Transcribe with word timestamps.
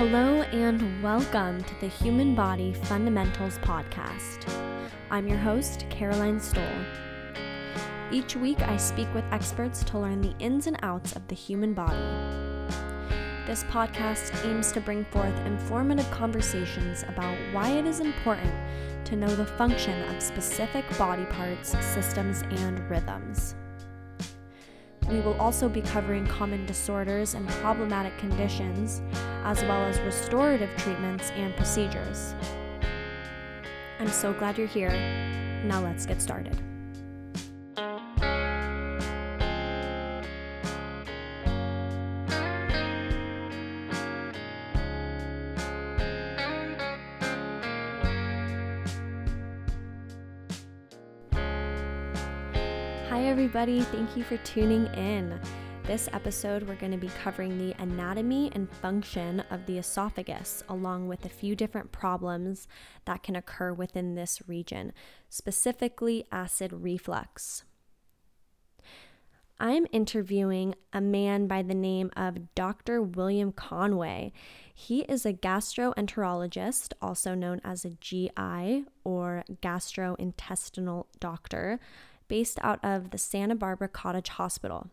Hello 0.00 0.40
and 0.44 1.02
welcome 1.02 1.62
to 1.62 1.74
the 1.78 1.88
Human 1.88 2.34
Body 2.34 2.72
Fundamentals 2.72 3.58
Podcast. 3.58 4.50
I'm 5.10 5.28
your 5.28 5.36
host, 5.36 5.84
Caroline 5.90 6.40
Stoll. 6.40 6.64
Each 8.10 8.34
week, 8.34 8.62
I 8.62 8.78
speak 8.78 9.12
with 9.12 9.26
experts 9.30 9.84
to 9.84 9.98
learn 9.98 10.22
the 10.22 10.34
ins 10.38 10.66
and 10.66 10.78
outs 10.82 11.12
of 11.12 11.28
the 11.28 11.34
human 11.34 11.74
body. 11.74 11.98
This 13.46 13.62
podcast 13.64 14.42
aims 14.46 14.72
to 14.72 14.80
bring 14.80 15.04
forth 15.04 15.38
informative 15.40 16.10
conversations 16.10 17.02
about 17.02 17.36
why 17.52 17.68
it 17.68 17.84
is 17.84 18.00
important 18.00 18.54
to 19.04 19.16
know 19.16 19.36
the 19.36 19.44
function 19.44 20.02
of 20.04 20.22
specific 20.22 20.86
body 20.96 21.26
parts, 21.26 21.76
systems, 21.84 22.40
and 22.50 22.88
rhythms. 22.88 23.54
We 25.08 25.20
will 25.20 25.38
also 25.40 25.68
be 25.68 25.80
covering 25.82 26.26
common 26.26 26.66
disorders 26.66 27.34
and 27.34 27.48
problematic 27.48 28.16
conditions, 28.18 29.02
as 29.44 29.62
well 29.62 29.82
as 29.84 29.98
restorative 30.00 30.70
treatments 30.76 31.30
and 31.30 31.54
procedures. 31.56 32.34
I'm 33.98 34.08
so 34.08 34.32
glad 34.32 34.56
you're 34.56 34.66
here. 34.66 34.90
Now 35.64 35.82
let's 35.82 36.06
get 36.06 36.22
started. 36.22 36.56
Everybody. 53.50 53.80
Thank 53.80 54.16
you 54.16 54.22
for 54.22 54.36
tuning 54.44 54.86
in. 54.94 55.36
This 55.82 56.08
episode, 56.12 56.62
we're 56.68 56.76
going 56.76 56.92
to 56.92 56.98
be 56.98 57.10
covering 57.24 57.58
the 57.58 57.74
anatomy 57.82 58.48
and 58.54 58.70
function 58.70 59.42
of 59.50 59.66
the 59.66 59.76
esophagus, 59.76 60.62
along 60.68 61.08
with 61.08 61.24
a 61.24 61.28
few 61.28 61.56
different 61.56 61.90
problems 61.90 62.68
that 63.06 63.24
can 63.24 63.34
occur 63.34 63.72
within 63.72 64.14
this 64.14 64.40
region, 64.46 64.92
specifically 65.28 66.26
acid 66.30 66.72
reflux. 66.72 67.64
I'm 69.58 69.84
interviewing 69.90 70.76
a 70.92 71.00
man 71.00 71.48
by 71.48 71.62
the 71.62 71.74
name 71.74 72.12
of 72.16 72.54
Dr. 72.54 73.02
William 73.02 73.50
Conway. 73.50 74.32
He 74.72 75.00
is 75.00 75.26
a 75.26 75.32
gastroenterologist, 75.32 76.92
also 77.02 77.34
known 77.34 77.60
as 77.64 77.84
a 77.84 77.90
GI 77.90 78.84
or 79.02 79.42
gastrointestinal 79.60 81.06
doctor, 81.18 81.80
based 82.30 82.60
out 82.62 82.78
of 82.82 83.10
the 83.10 83.18
Santa 83.18 83.56
Barbara 83.56 83.88
Cottage 83.88 84.28
Hospital. 84.28 84.88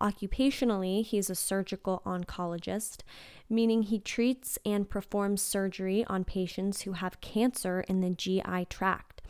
Occupationally, 0.00 1.04
he's 1.04 1.28
a 1.28 1.34
surgical 1.34 2.00
oncologist, 2.06 3.00
meaning 3.50 3.82
he 3.82 3.98
treats 3.98 4.58
and 4.64 4.88
performs 4.88 5.42
surgery 5.42 6.04
on 6.06 6.24
patients 6.24 6.82
who 6.82 6.92
have 6.92 7.20
cancer 7.20 7.80
in 7.80 8.00
the 8.00 8.10
GI 8.10 8.66
tract. 8.70 9.20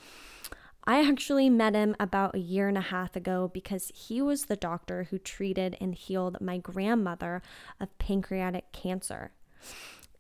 I 0.85 1.07
actually 1.07 1.49
met 1.49 1.75
him 1.75 1.97
about 1.99 2.35
a 2.35 2.39
year 2.39 2.69
and 2.69 2.79
a 2.79 2.83
half 2.83 3.17
ago 3.17 3.51
because 3.53 3.91
he 3.95 4.21
was 4.21 4.45
the 4.45 4.57
doctor 4.57 5.05
who 5.05 5.19
treated 5.19 5.77
and 5.81 5.95
healed 5.95 6.41
my 6.41 6.59
grandmother 6.59 7.43
of 7.81 7.97
pancreatic 7.99 8.73
cancer. 8.73 9.33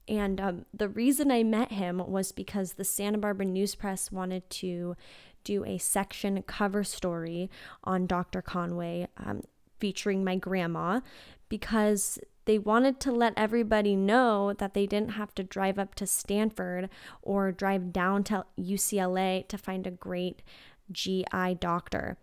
And 0.08 0.40
um, 0.40 0.64
the 0.74 0.88
reason 0.88 1.30
I 1.30 1.44
met 1.44 1.70
him 1.70 1.98
was 1.98 2.32
because 2.32 2.72
the 2.72 2.84
Santa 2.84 3.18
Barbara 3.18 3.46
News 3.46 3.76
Press 3.76 4.10
wanted 4.10 4.48
to 4.50 4.96
do 5.44 5.64
a 5.64 5.78
section 5.78 6.42
cover 6.42 6.84
story 6.84 7.50
on 7.84 8.06
Dr. 8.06 8.42
Conway 8.42 9.08
um, 9.16 9.42
featuring 9.78 10.24
my 10.24 10.36
grandma 10.36 11.00
because 11.48 12.18
they 12.44 12.58
wanted 12.58 13.00
to 13.00 13.12
let 13.12 13.34
everybody 13.36 13.94
know 13.94 14.52
that 14.54 14.74
they 14.74 14.86
didn't 14.86 15.12
have 15.12 15.34
to 15.34 15.44
drive 15.44 15.78
up 15.78 15.94
to 15.96 16.06
Stanford 16.06 16.88
or 17.22 17.52
drive 17.52 17.92
down 17.92 18.24
to 18.24 18.44
UCLA 18.58 19.46
to 19.48 19.58
find 19.58 19.86
a 19.86 19.90
great 19.90 20.42
GI 20.90 21.56
doctor 21.60 22.16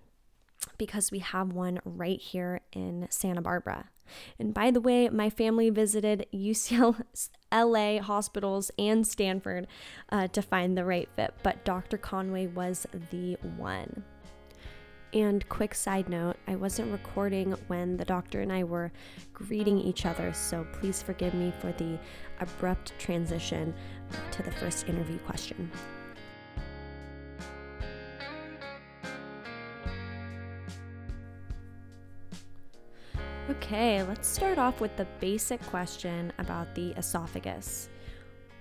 because 0.78 1.12
we 1.12 1.20
have 1.20 1.54
one 1.54 1.80
right 1.86 2.20
here 2.20 2.62
in 2.74 3.08
Santa 3.10 3.42
Barbara. 3.42 3.90
And 4.40 4.54
by 4.54 4.72
the 4.72 4.82
way, 4.82 5.10
my 5.10 5.30
family 5.30 5.70
visited 5.70 6.26
UCLA 6.34 7.30
hospitals 7.52 8.72
and 8.78 9.06
Stanford 9.06 9.68
uh, 10.10 10.28
to 10.28 10.42
find 10.42 10.78
the 10.78 10.86
right 10.86 11.10
fit, 11.16 11.34
but 11.44 11.64
Dr. 11.66 11.98
Conway 11.98 12.48
was 12.48 12.86
the 13.12 13.38
one. 13.58 14.04
And 15.14 15.48
quick 15.48 15.74
side 15.74 16.10
note, 16.10 16.36
I 16.48 16.56
wasn't 16.56 16.92
recording 16.92 17.54
when 17.68 17.98
the 17.98 18.06
doctor 18.06 18.42
and 18.42 18.52
I 18.52 18.64
were 18.66 18.92
greeting 19.34 19.80
each 19.80 20.06
other, 20.06 20.34
so 20.34 20.68
please 20.74 21.02
forgive 21.02 21.34
me 21.34 21.54
for 21.60 21.72
the 21.72 21.98
abrupt 22.40 22.94
transition 23.00 23.74
to 24.32 24.44
the 24.44 24.52
first 24.52 24.88
interview 24.88 25.18
question. 25.20 25.72
Okay, 33.58 34.04
let's 34.04 34.28
start 34.28 34.60
off 34.60 34.80
with 34.80 34.96
the 34.98 35.08
basic 35.20 35.60
question 35.64 36.32
about 36.38 36.76
the 36.76 36.92
esophagus. 36.92 37.90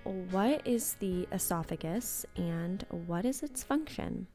What 0.03 0.65
is 0.65 0.95
the 0.95 1.27
esophagus 1.31 2.25
and 2.35 2.83
what 3.05 3.23
is 3.23 3.43
its 3.43 3.61
function? 3.61 4.25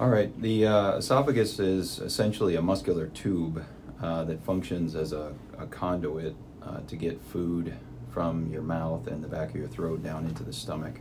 All 0.00 0.08
right, 0.08 0.38
the 0.42 0.66
uh, 0.66 0.96
esophagus 0.96 1.60
is 1.60 2.00
essentially 2.00 2.56
a 2.56 2.60
muscular 2.60 3.06
tube 3.06 3.64
uh, 4.02 4.24
that 4.24 4.42
functions 4.42 4.96
as 4.96 5.12
a, 5.12 5.32
a 5.56 5.66
conduit 5.68 6.34
uh, 6.60 6.80
to 6.88 6.96
get 6.96 7.20
food 7.20 7.72
from 8.10 8.50
your 8.50 8.62
mouth 8.62 9.06
and 9.06 9.22
the 9.22 9.28
back 9.28 9.50
of 9.50 9.56
your 9.56 9.68
throat 9.68 10.02
down 10.02 10.26
into 10.26 10.42
the 10.42 10.52
stomach. 10.52 10.98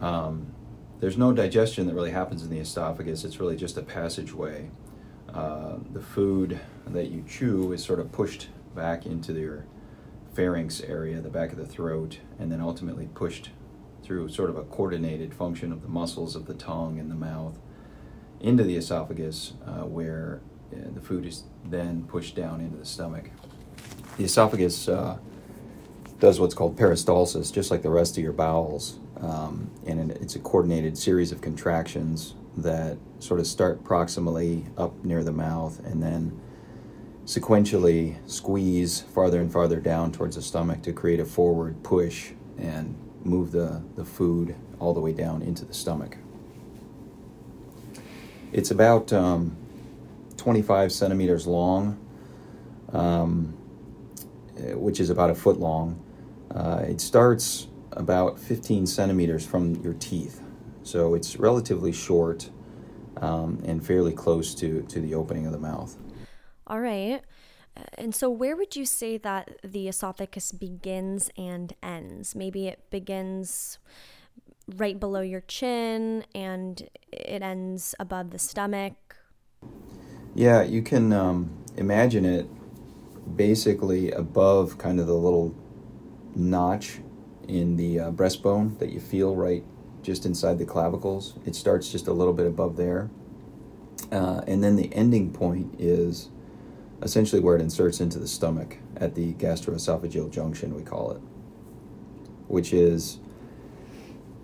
Um, 0.00 0.52
there's 0.98 1.16
no 1.16 1.32
digestion 1.32 1.86
that 1.86 1.94
really 1.94 2.10
happens 2.10 2.42
in 2.42 2.50
the 2.50 2.58
esophagus, 2.58 3.22
it's 3.24 3.38
really 3.38 3.56
just 3.56 3.78
a 3.78 3.82
passageway. 3.82 4.68
Uh, 5.36 5.76
the 5.92 6.00
food 6.00 6.58
that 6.86 7.10
you 7.10 7.22
chew 7.28 7.72
is 7.72 7.84
sort 7.84 8.00
of 8.00 8.10
pushed 8.10 8.48
back 8.74 9.04
into 9.04 9.34
your 9.34 9.66
pharynx 10.32 10.80
area, 10.80 11.20
the 11.20 11.28
back 11.28 11.52
of 11.52 11.58
the 11.58 11.66
throat, 11.66 12.20
and 12.38 12.50
then 12.50 12.58
ultimately 12.60 13.06
pushed 13.14 13.50
through 14.02 14.30
sort 14.30 14.48
of 14.48 14.56
a 14.56 14.62
coordinated 14.62 15.34
function 15.34 15.72
of 15.72 15.82
the 15.82 15.88
muscles 15.88 16.36
of 16.36 16.46
the 16.46 16.54
tongue 16.54 16.98
and 16.98 17.10
the 17.10 17.14
mouth 17.14 17.58
into 18.40 18.64
the 18.64 18.76
esophagus, 18.76 19.52
uh, 19.66 19.84
where 19.84 20.40
uh, 20.72 20.78
the 20.94 21.02
food 21.02 21.26
is 21.26 21.44
then 21.66 22.04
pushed 22.04 22.34
down 22.34 22.62
into 22.62 22.78
the 22.78 22.86
stomach. 22.86 23.30
The 24.16 24.24
esophagus 24.24 24.88
uh, 24.88 25.18
does 26.18 26.40
what's 26.40 26.54
called 26.54 26.78
peristalsis, 26.78 27.52
just 27.52 27.70
like 27.70 27.82
the 27.82 27.90
rest 27.90 28.16
of 28.16 28.22
your 28.22 28.32
bowels, 28.32 28.98
um, 29.20 29.70
and 29.86 30.12
it's 30.12 30.34
a 30.34 30.38
coordinated 30.38 30.96
series 30.96 31.30
of 31.30 31.42
contractions 31.42 32.34
that 32.56 32.98
sort 33.18 33.40
of 33.40 33.46
start 33.46 33.84
proximally 33.84 34.66
up 34.78 35.04
near 35.04 35.22
the 35.22 35.32
mouth 35.32 35.78
and 35.84 36.02
then 36.02 36.40
sequentially 37.24 38.16
squeeze 38.26 39.02
farther 39.02 39.40
and 39.40 39.52
farther 39.52 39.80
down 39.80 40.12
towards 40.12 40.36
the 40.36 40.42
stomach 40.42 40.82
to 40.82 40.92
create 40.92 41.20
a 41.20 41.24
forward 41.24 41.82
push 41.82 42.30
and 42.56 42.96
move 43.24 43.50
the, 43.50 43.82
the 43.96 44.04
food 44.04 44.54
all 44.78 44.94
the 44.94 45.00
way 45.00 45.12
down 45.12 45.42
into 45.42 45.64
the 45.64 45.74
stomach. 45.74 46.16
It's 48.52 48.70
about 48.70 49.12
um, 49.12 49.56
25 50.36 50.92
centimeters 50.92 51.46
long, 51.46 51.98
um, 52.92 53.56
which 54.74 55.00
is 55.00 55.10
about 55.10 55.30
a 55.30 55.34
foot 55.34 55.58
long. 55.58 56.02
Uh, 56.54 56.84
it 56.86 57.00
starts 57.00 57.66
about 57.92 58.38
15 58.38 58.86
centimeters 58.86 59.44
from 59.44 59.74
your 59.82 59.94
teeth. 59.94 60.40
So 60.86 61.14
it's 61.14 61.36
relatively 61.36 61.90
short 61.90 62.48
um, 63.16 63.60
and 63.64 63.84
fairly 63.84 64.12
close 64.12 64.54
to, 64.54 64.82
to 64.82 65.00
the 65.00 65.14
opening 65.14 65.44
of 65.44 65.50
the 65.50 65.58
mouth. 65.58 65.96
All 66.68 66.78
right. 66.78 67.22
And 67.98 68.14
so, 68.14 68.30
where 68.30 68.56
would 68.56 68.76
you 68.76 68.86
say 68.86 69.18
that 69.18 69.58
the 69.64 69.88
esophagus 69.88 70.52
begins 70.52 71.28
and 71.36 71.74
ends? 71.82 72.36
Maybe 72.36 72.68
it 72.68 72.88
begins 72.88 73.78
right 74.76 74.98
below 74.98 75.20
your 75.20 75.42
chin 75.42 76.24
and 76.34 76.88
it 77.12 77.42
ends 77.42 77.94
above 77.98 78.30
the 78.30 78.38
stomach. 78.38 79.16
Yeah, 80.36 80.62
you 80.62 80.82
can 80.82 81.12
um, 81.12 81.64
imagine 81.76 82.24
it 82.24 82.46
basically 83.36 84.12
above 84.12 84.78
kind 84.78 85.00
of 85.00 85.08
the 85.08 85.14
little 85.14 85.52
notch 86.36 87.00
in 87.48 87.76
the 87.76 88.00
uh, 88.00 88.10
breastbone 88.12 88.78
that 88.78 88.90
you 88.90 89.00
feel 89.00 89.34
right 89.34 89.64
just 90.06 90.24
inside 90.24 90.58
the 90.58 90.64
clavicles. 90.64 91.34
It 91.44 91.56
starts 91.56 91.90
just 91.90 92.06
a 92.06 92.12
little 92.12 92.32
bit 92.32 92.46
above 92.46 92.76
there. 92.76 93.10
Uh, 94.12 94.42
and 94.46 94.62
then 94.62 94.76
the 94.76 94.94
ending 94.94 95.32
point 95.32 95.74
is 95.80 96.28
essentially 97.02 97.42
where 97.42 97.56
it 97.56 97.60
inserts 97.60 98.00
into 98.00 98.20
the 98.20 98.28
stomach 98.28 98.78
at 98.96 99.16
the 99.16 99.34
gastroesophageal 99.34 100.30
junction, 100.30 100.74
we 100.76 100.82
call 100.82 101.10
it, 101.10 101.20
which 102.46 102.72
is 102.72 103.18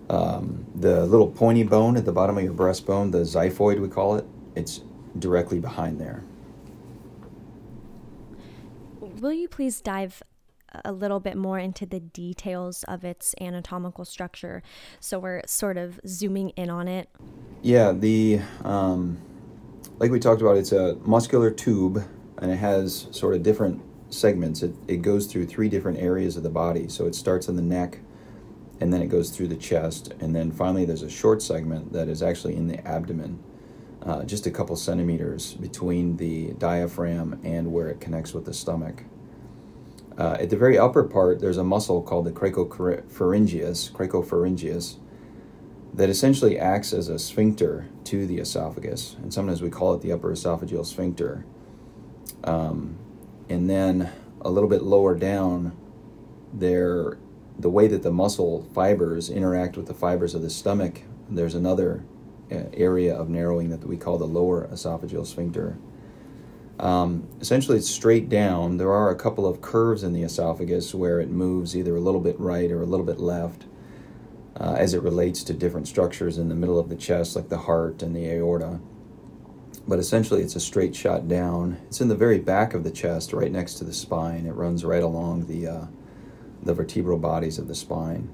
um, 0.09 0.65
the 0.75 1.05
little 1.05 1.31
pointy 1.31 1.63
bone 1.63 1.95
at 1.95 2.03
the 2.03 2.11
bottom 2.11 2.37
of 2.37 2.43
your 2.43 2.53
breastbone, 2.53 3.13
the 3.13 3.19
xiphoid, 3.19 3.79
we 3.79 3.87
call 3.87 4.15
it. 4.17 4.25
It's 4.55 4.81
directly 5.17 5.59
behind 5.59 5.99
there. 5.99 6.23
Will 8.99 9.33
you 9.33 9.47
please 9.47 9.79
dive 9.79 10.21
a 10.85 10.91
little 10.91 11.19
bit 11.19 11.37
more 11.37 11.59
into 11.59 11.85
the 11.85 11.99
details 11.99 12.83
of 12.87 13.03
its 13.03 13.35
anatomical 13.39 14.05
structure. 14.05 14.63
So 14.99 15.19
we're 15.19 15.41
sort 15.45 15.77
of 15.77 15.99
zooming 16.07 16.49
in 16.51 16.69
on 16.69 16.87
it. 16.87 17.09
Yeah, 17.61 17.91
the 17.91 18.41
um, 18.63 19.19
like 19.99 20.11
we 20.11 20.19
talked 20.19 20.41
about, 20.41 20.57
it's 20.57 20.71
a 20.71 20.95
muscular 21.05 21.51
tube, 21.51 22.03
and 22.39 22.51
it 22.51 22.57
has 22.57 23.07
sort 23.11 23.35
of 23.35 23.43
different 23.43 23.81
segments. 24.09 24.63
It 24.63 24.75
it 24.87 25.01
goes 25.01 25.27
through 25.27 25.45
three 25.45 25.69
different 25.69 25.99
areas 25.99 26.37
of 26.37 26.43
the 26.43 26.49
body. 26.49 26.87
So 26.89 27.05
it 27.05 27.15
starts 27.15 27.47
in 27.47 27.55
the 27.55 27.61
neck, 27.61 27.99
and 28.79 28.91
then 28.91 29.01
it 29.01 29.07
goes 29.07 29.29
through 29.29 29.47
the 29.47 29.55
chest, 29.55 30.13
and 30.19 30.35
then 30.35 30.51
finally 30.51 30.85
there's 30.85 31.03
a 31.03 31.09
short 31.09 31.41
segment 31.41 31.93
that 31.93 32.07
is 32.09 32.21
actually 32.21 32.55
in 32.55 32.67
the 32.67 32.85
abdomen. 32.87 33.41
Uh, 34.01 34.21
just 34.25 34.45
a 34.45 34.51
couple 34.51 34.75
centimeters 34.75 35.53
between 35.53 36.17
the 36.17 36.51
diaphragm 36.55 37.39
and 37.45 37.71
where 37.71 37.87
it 37.87 38.01
connects 38.01 38.33
with 38.33 38.43
the 38.43 38.53
stomach. 38.53 39.05
Uh, 40.17 40.37
at 40.39 40.49
the 40.49 40.57
very 40.57 40.77
upper 40.77 41.03
part, 41.03 41.39
there's 41.39 41.57
a 41.57 41.63
muscle 41.63 42.01
called 42.01 42.25
the 42.25 42.31
cricopharyngeus, 42.31 43.91
cricopharyngeus, 43.91 44.97
that 45.93 46.09
essentially 46.09 46.57
acts 46.57 46.93
as 46.93 47.07
a 47.07 47.19
sphincter 47.19 47.87
to 48.03 48.25
the 48.25 48.39
esophagus, 48.39 49.15
and 49.21 49.33
sometimes 49.33 49.61
we 49.61 49.69
call 49.69 49.93
it 49.93 50.01
the 50.01 50.11
upper 50.11 50.31
esophageal 50.31 50.85
sphincter. 50.85 51.45
Um, 52.43 52.97
and 53.49 53.69
then 53.69 54.11
a 54.41 54.49
little 54.49 54.69
bit 54.69 54.83
lower 54.83 55.15
down, 55.15 55.75
there, 56.53 57.17
the 57.57 57.69
way 57.69 57.87
that 57.87 58.03
the 58.03 58.11
muscle 58.11 58.67
fibers 58.73 59.29
interact 59.29 59.77
with 59.77 59.87
the 59.87 59.93
fibers 59.93 60.35
of 60.35 60.41
the 60.41 60.49
stomach, 60.49 61.01
there's 61.29 61.55
another 61.55 62.03
uh, 62.51 62.63
area 62.73 63.15
of 63.15 63.29
narrowing 63.29 63.69
that 63.69 63.85
we 63.85 63.97
call 63.97 64.17
the 64.17 64.27
lower 64.27 64.67
esophageal 64.67 65.25
sphincter. 65.25 65.77
Um, 66.83 67.29
essentially, 67.39 67.77
it's 67.77 67.89
straight 67.89 68.27
down. 68.27 68.75
There 68.75 68.91
are 68.91 69.09
a 69.09 69.15
couple 69.15 69.47
of 69.47 69.61
curves 69.61 70.03
in 70.03 70.11
the 70.11 70.23
esophagus 70.23 70.93
where 70.93 71.21
it 71.21 71.29
moves 71.29 71.77
either 71.77 71.95
a 71.95 72.01
little 72.01 72.19
bit 72.19 72.37
right 72.37 72.69
or 72.69 72.81
a 72.81 72.85
little 72.85 73.05
bit 73.05 73.19
left 73.19 73.63
uh, 74.59 74.75
as 74.77 74.93
it 74.93 75.01
relates 75.01 75.45
to 75.45 75.53
different 75.53 75.87
structures 75.87 76.37
in 76.37 76.49
the 76.49 76.55
middle 76.55 76.77
of 76.77 76.89
the 76.89 76.97
chest, 76.97 77.37
like 77.37 77.47
the 77.47 77.59
heart 77.59 78.03
and 78.03 78.13
the 78.13 78.29
aorta. 78.29 78.81
But 79.87 79.97
essentially, 79.97 80.41
it's 80.41 80.57
a 80.57 80.59
straight 80.59 80.93
shot 80.93 81.29
down. 81.29 81.77
It's 81.87 82.01
in 82.01 82.09
the 82.09 82.17
very 82.17 82.39
back 82.39 82.73
of 82.73 82.83
the 82.83 82.91
chest, 82.91 83.31
right 83.31 83.51
next 83.51 83.75
to 83.75 83.85
the 83.85 83.93
spine. 83.93 84.45
It 84.45 84.51
runs 84.51 84.83
right 84.83 85.03
along 85.03 85.47
the, 85.47 85.65
uh, 85.67 85.85
the 86.63 86.73
vertebral 86.73 87.17
bodies 87.17 87.59
of 87.59 87.69
the 87.69 87.75
spine. 87.75 88.29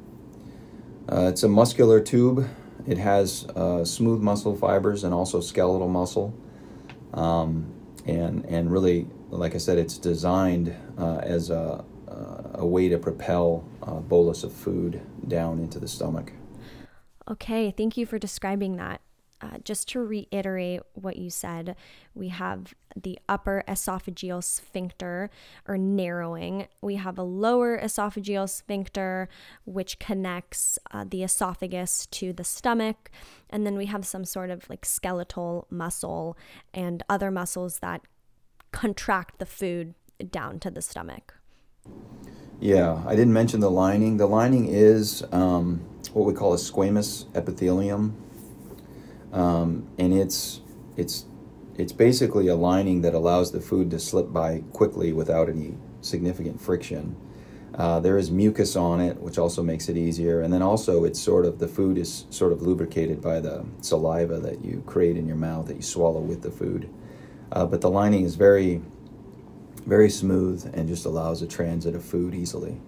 Uh, 1.07 1.27
it's 1.27 1.43
a 1.43 1.47
muscular 1.47 2.01
tube. 2.01 2.49
It 2.87 2.97
has 2.97 3.45
uh, 3.55 3.85
smooth 3.85 4.21
muscle 4.21 4.55
fibers 4.55 5.03
and 5.03 5.13
also 5.13 5.39
skeletal 5.39 5.87
muscle. 5.87 6.33
Um, 7.13 7.73
and 8.09 8.45
and 8.45 8.71
really, 8.71 9.07
like 9.29 9.55
I 9.55 9.57
said, 9.59 9.77
it's 9.77 9.97
designed 9.97 10.75
uh, 10.97 11.17
as 11.17 11.49
a 11.49 11.83
a 12.59 12.65
way 12.65 12.89
to 12.89 12.97
propel 12.97 13.63
a 13.81 13.95
bolus 13.95 14.43
of 14.43 14.51
food 14.51 15.01
down 15.27 15.59
into 15.59 15.79
the 15.79 15.87
stomach. 15.87 16.33
Okay, 17.29 17.71
thank 17.71 17.95
you 17.95 18.05
for 18.05 18.19
describing 18.19 18.75
that. 18.75 19.01
Uh, 19.41 19.57
just 19.63 19.87
to 19.89 19.99
reiterate 19.99 20.81
what 20.93 21.15
you 21.15 21.29
said, 21.29 21.75
we 22.13 22.27
have 22.27 22.73
the 22.95 23.17
upper 23.29 23.63
esophageal 23.67 24.43
sphincter 24.43 25.29
or 25.67 25.77
narrowing. 25.77 26.67
We 26.81 26.95
have 26.95 27.17
a 27.17 27.23
lower 27.23 27.79
esophageal 27.79 28.49
sphincter, 28.49 29.29
which 29.65 29.97
connects 29.99 30.77
uh, 30.91 31.05
the 31.09 31.23
esophagus 31.23 32.05
to 32.07 32.33
the 32.33 32.43
stomach. 32.43 33.09
And 33.49 33.65
then 33.65 33.77
we 33.77 33.85
have 33.85 34.05
some 34.05 34.25
sort 34.25 34.49
of 34.49 34.69
like 34.69 34.85
skeletal 34.85 35.67
muscle 35.69 36.37
and 36.73 37.01
other 37.09 37.31
muscles 37.31 37.79
that 37.79 38.01
contract 38.71 39.39
the 39.39 39.45
food 39.45 39.95
down 40.31 40.59
to 40.59 40.69
the 40.69 40.81
stomach. 40.81 41.35
Yeah, 42.59 43.01
I 43.07 43.15
didn't 43.15 43.33
mention 43.33 43.61
the 43.61 43.71
lining. 43.71 44.17
The 44.17 44.27
lining 44.27 44.67
is 44.67 45.23
um, 45.31 45.79
what 46.11 46.25
we 46.25 46.33
call 46.33 46.53
a 46.53 46.57
squamous 46.57 47.25
epithelium 47.33 48.17
um, 49.33 49.87
and 49.97 50.13
it's 50.13 50.61
it's 50.97 51.25
it's 51.77 51.93
basically 51.93 52.47
a 52.47 52.55
lining 52.55 53.01
that 53.01 53.13
allows 53.13 53.51
the 53.51 53.61
food 53.61 53.89
to 53.91 53.99
slip 53.99 54.33
by 54.33 54.63
quickly 54.73 55.13
without 55.13 55.49
any 55.49 55.77
significant 56.01 56.59
friction. 56.59 57.15
Uh, 57.75 57.99
there 57.99 58.17
is 58.17 58.29
mucus 58.29 58.75
on 58.75 58.99
it, 58.99 59.17
which 59.21 59.37
also 59.37 59.63
makes 59.63 59.87
it 59.87 59.95
easier, 59.95 60.41
and 60.41 60.51
then 60.51 60.61
also 60.61 61.05
it's 61.05 61.19
sort 61.19 61.45
of 61.45 61.59
the 61.59 61.67
food 61.67 61.97
is 61.97 62.25
sort 62.29 62.51
of 62.51 62.61
lubricated 62.61 63.21
by 63.21 63.39
the 63.39 63.65
saliva 63.79 64.39
that 64.39 64.65
you 64.65 64.83
create 64.85 65.15
in 65.15 65.27
your 65.27 65.37
mouth 65.37 65.67
that 65.67 65.75
you 65.77 65.81
swallow 65.81 66.19
with 66.19 66.41
the 66.41 66.51
food. 66.51 66.89
Uh, 67.51 67.65
but 67.65 67.81
the 67.81 67.89
lining 67.89 68.25
is 68.25 68.35
very 68.35 68.81
very 69.85 70.09
smooth 70.09 70.69
and 70.75 70.87
just 70.87 71.05
allows 71.05 71.41
a 71.41 71.47
transit 71.47 71.95
of 71.95 72.03
food 72.03 72.35
easily. 72.35 72.79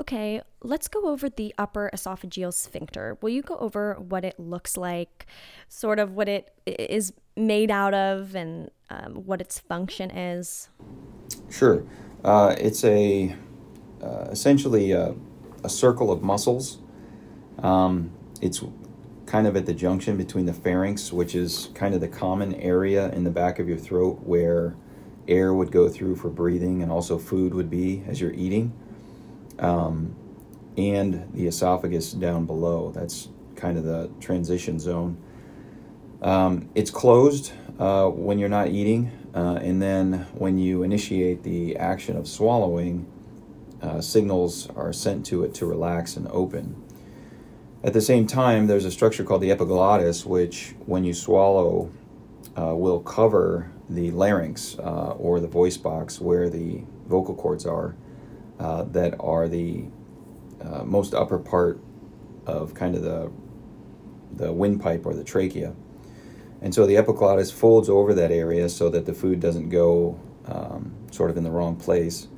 Okay, 0.00 0.40
let's 0.62 0.86
go 0.86 1.08
over 1.08 1.28
the 1.28 1.52
upper 1.58 1.90
esophageal 1.92 2.54
sphincter. 2.54 3.18
Will 3.20 3.30
you 3.30 3.42
go 3.42 3.56
over 3.56 3.94
what 3.94 4.24
it 4.24 4.38
looks 4.38 4.76
like, 4.76 5.26
sort 5.68 5.98
of 5.98 6.12
what 6.12 6.28
it 6.28 6.52
is 6.66 7.12
made 7.36 7.68
out 7.68 7.94
of, 7.94 8.36
and 8.36 8.70
um, 8.90 9.14
what 9.26 9.40
its 9.40 9.58
function 9.58 10.10
is? 10.12 10.68
Sure. 11.50 11.82
Uh, 12.24 12.54
it's 12.58 12.84
a 12.84 13.34
uh, 14.00 14.28
essentially 14.30 14.92
a, 14.92 15.16
a, 15.64 15.68
circle 15.68 16.12
of 16.12 16.22
muscles. 16.22 16.78
Um, 17.60 18.12
it's 18.40 18.62
kind 19.26 19.48
of 19.48 19.56
at 19.56 19.66
the 19.66 19.74
junction 19.74 20.16
between 20.16 20.46
the 20.46 20.52
pharynx, 20.52 21.12
which 21.12 21.34
is 21.34 21.70
kind 21.74 21.92
of 21.92 22.00
the 22.00 22.08
common 22.08 22.54
area 22.54 23.10
in 23.10 23.24
the 23.24 23.30
back 23.30 23.58
of 23.58 23.68
your 23.68 23.78
throat 23.78 24.20
where 24.22 24.76
air 25.26 25.52
would 25.52 25.72
go 25.72 25.88
through 25.88 26.14
for 26.14 26.28
breathing 26.28 26.82
and 26.82 26.92
also 26.92 27.18
food 27.18 27.52
would 27.52 27.68
be 27.68 28.04
as 28.06 28.20
you're 28.20 28.32
eating 28.32 28.72
um, 29.58 30.14
and 30.76 31.28
the 31.34 31.46
esophagus 31.46 32.12
down 32.12 32.46
below. 32.46 32.92
That's 32.92 33.28
kind 33.56 33.76
of 33.76 33.84
the 33.84 34.10
transition 34.20 34.78
zone. 34.78 35.16
Um, 36.22 36.68
it's 36.74 36.90
closed 36.90 37.52
uh, 37.78 38.08
when 38.08 38.38
you're 38.38 38.48
not 38.48 38.68
eating, 38.68 39.10
uh, 39.34 39.58
and 39.62 39.80
then 39.80 40.26
when 40.34 40.58
you 40.58 40.82
initiate 40.82 41.42
the 41.42 41.76
action 41.76 42.16
of 42.16 42.26
swallowing, 42.26 43.06
uh, 43.82 44.00
signals 44.00 44.68
are 44.70 44.92
sent 44.92 45.24
to 45.26 45.44
it 45.44 45.54
to 45.54 45.66
relax 45.66 46.16
and 46.16 46.26
open. 46.28 46.82
At 47.84 47.92
the 47.92 48.00
same 48.00 48.26
time, 48.26 48.66
there's 48.66 48.84
a 48.84 48.90
structure 48.90 49.22
called 49.22 49.42
the 49.42 49.52
epiglottis, 49.52 50.26
which, 50.26 50.74
when 50.86 51.04
you 51.04 51.14
swallow, 51.14 51.90
uh, 52.58 52.74
will 52.74 52.98
cover 53.00 53.70
the 53.88 54.10
larynx 54.10 54.76
uh, 54.80 55.12
or 55.12 55.38
the 55.38 55.46
voice 55.46 55.76
box 55.76 56.20
where 56.20 56.50
the 56.50 56.82
vocal 57.06 57.34
cords 57.34 57.64
are 57.64 57.94
uh, 58.58 58.82
that 58.84 59.14
are 59.20 59.48
the 59.48 59.84
uh, 60.60 60.84
most 60.84 61.14
upper 61.14 61.38
part 61.38 61.80
of 62.46 62.74
kind 62.74 62.94
of 62.94 63.02
the 63.02 63.30
the 64.32 64.52
windpipe 64.52 65.06
or 65.06 65.14
the 65.14 65.24
trachea. 65.24 65.74
And 66.60 66.74
so 66.74 66.86
the 66.86 66.96
epiglottis 66.96 67.50
folds 67.50 67.88
over 67.88 68.14
that 68.14 68.30
area 68.30 68.68
so 68.68 68.88
that 68.90 69.06
the 69.06 69.14
food 69.14 69.40
doesn't 69.40 69.68
go 69.68 70.20
um, 70.46 70.94
sort 71.10 71.30
of 71.30 71.36
in 71.36 71.44
the 71.44 71.50
wrong 71.50 71.76
place. 71.76 72.28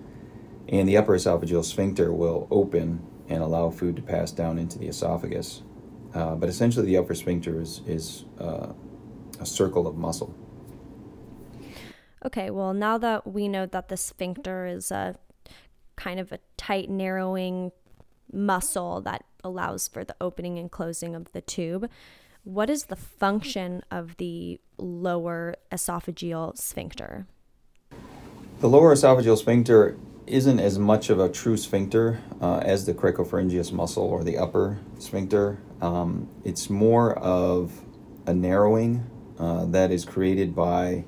And 0.69 0.89
the 0.89 0.97
upper 0.97 1.17
esophageal 1.17 1.65
sphincter 1.65 2.13
will 2.13 2.47
open 2.51 3.05
and 3.29 3.43
allow 3.43 3.71
food 3.71 3.97
to 3.97 4.03
pass 4.03 4.31
down 4.31 4.59
into 4.59 4.79
the 4.79 4.89
esophagus. 4.89 5.63
Uh, 6.15 6.35
but 6.35 6.49
essentially, 6.49 6.87
the 6.87 6.97
upper 6.97 7.15
sphincter 7.15 7.61
is, 7.61 7.83
is 7.87 8.25
uh, 8.39 8.73
a 9.41 9.47
circle 9.47 9.87
of 9.87 9.97
muscle. 9.97 10.35
Okay, 12.25 12.51
well, 12.51 12.75
now 12.75 12.99
that 12.99 13.27
we 13.27 13.49
know 13.49 13.65
that 13.67 13.89
the 13.89 13.97
sphincter 13.97 14.67
is 14.67 14.91
a 14.91 15.17
kind 16.01 16.19
of 16.19 16.33
a 16.33 16.39
tight, 16.57 16.89
narrowing 16.89 17.73
muscle 18.33 19.03
that 19.03 19.25
allows 19.45 19.87
for 19.87 20.03
the 20.03 20.17
opening 20.21 20.59
and 20.59 20.71
closing 20.71 21.15
of 21.15 21.31
the 21.33 21.43
tube. 21.43 21.91
What 22.43 22.71
is 22.71 22.85
the 22.85 22.97
function 22.97 23.83
of 23.91 24.17
the 24.17 24.61
lower 24.79 25.57
esophageal 25.71 26.57
sphincter? 26.57 27.27
The 28.61 28.69
lower 28.69 28.95
esophageal 28.95 29.37
sphincter 29.37 29.99
isn't 30.27 30.59
as 30.59 30.79
much 30.79 31.11
of 31.11 31.19
a 31.21 31.29
true 31.29 31.57
sphincter 31.57 32.21
uh, 32.41 32.59
as 32.59 32.87
the 32.87 32.95
cricopharyngeus 32.95 33.73
muscle 33.73 34.05
or 34.05 34.25
the 34.25 34.39
upper 34.39 34.79
sphincter. 34.99 35.59
Um, 35.83 36.29
it's 36.45 36.71
more 36.71 37.19
of 37.19 37.85
a 38.27 38.33
narrowing 38.33 39.05
uh, 39.39 39.67
that 39.67 39.91
is 39.91 40.05
created 40.07 40.55
by 40.55 41.05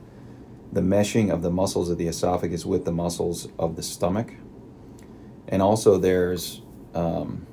the 0.71 0.81
meshing 0.81 1.33
of 1.33 1.43
the 1.43 1.51
muscles 1.51 1.89
of 1.89 1.99
the 1.99 2.09
esophagus 2.09 2.67
with 2.67 2.85
the 2.85 2.93
muscles 2.93 3.49
of 3.59 3.77
the 3.77 3.83
stomach 3.83 4.35
and 5.49 5.63
also 5.63 5.99
there's 5.99 6.63
um, 6.95 7.47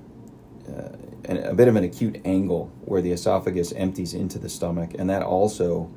uh, 0.68 0.90
a 1.28 1.54
bit 1.54 1.68
of 1.68 1.76
an 1.76 1.84
acute 1.84 2.22
angle 2.26 2.72
where 2.86 3.02
the 3.02 3.12
esophagus 3.12 3.72
empties 3.74 4.14
into 4.14 4.40
the 4.40 4.50
stomach, 4.50 4.92
and 4.98 5.10
that 5.10 5.22
also 5.22 5.92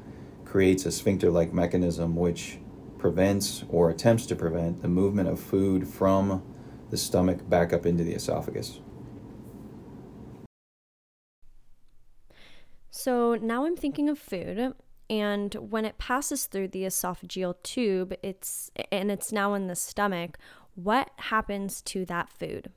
creates 0.44 0.84
a 0.84 0.92
sphincter 0.92 1.30
like 1.30 1.52
mechanism 1.52 2.14
which 2.16 2.58
prevents 2.98 3.64
or 3.68 3.90
attempts 3.90 4.26
to 4.26 4.36
prevent 4.36 4.82
the 4.82 4.88
movement 4.88 5.28
of 5.28 5.40
food 5.40 5.88
from 5.88 6.42
the 6.90 6.96
stomach 6.96 7.48
back 7.48 7.72
up 7.72 7.86
into 7.86 8.04
the 8.04 8.12
esophagus. 8.12 8.80
So 12.90 13.34
now 13.36 13.64
I'm 13.64 13.76
thinking 13.76 14.08
of 14.08 14.18
food 14.18 14.74
and 15.10 15.54
when 15.54 15.84
it 15.84 15.98
passes 15.98 16.46
through 16.46 16.68
the 16.68 16.84
esophageal 16.84 17.54
tube 17.62 18.14
it's 18.22 18.70
and 18.90 19.10
it's 19.10 19.32
now 19.32 19.54
in 19.54 19.66
the 19.66 19.74
stomach 19.74 20.38
What 20.74 21.10
happens 21.16 21.82
to 21.82 22.04
that 22.06 22.28
food? 22.30 22.70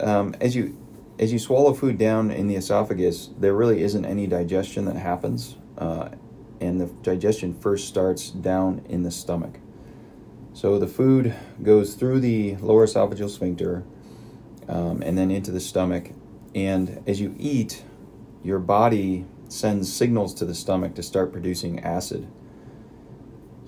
Um, 0.00 0.34
as 0.40 0.54
you 0.54 0.78
as 1.18 1.32
you 1.32 1.38
swallow 1.38 1.72
food 1.72 1.98
down 1.98 2.30
in 2.30 2.48
the 2.48 2.56
esophagus, 2.56 3.30
there 3.38 3.54
really 3.54 3.82
isn't 3.82 4.04
any 4.04 4.26
digestion 4.26 4.86
that 4.86 4.96
happens, 4.96 5.56
uh, 5.78 6.08
and 6.60 6.80
the 6.80 6.86
digestion 7.02 7.54
first 7.54 7.86
starts 7.86 8.30
down 8.30 8.84
in 8.88 9.02
the 9.02 9.10
stomach. 9.10 9.58
So 10.52 10.78
the 10.78 10.86
food 10.86 11.34
goes 11.62 11.94
through 11.94 12.20
the 12.20 12.56
lower 12.56 12.86
esophageal 12.86 13.30
sphincter 13.30 13.84
um, 14.68 15.02
and 15.02 15.16
then 15.16 15.30
into 15.30 15.50
the 15.50 15.60
stomach. 15.60 16.10
And 16.54 17.02
as 17.06 17.20
you 17.20 17.34
eat, 17.38 17.82
your 18.42 18.58
body 18.58 19.24
sends 19.48 19.92
signals 19.92 20.34
to 20.34 20.44
the 20.44 20.54
stomach 20.54 20.94
to 20.94 21.02
start 21.02 21.32
producing 21.32 21.80
acid. 21.80 22.28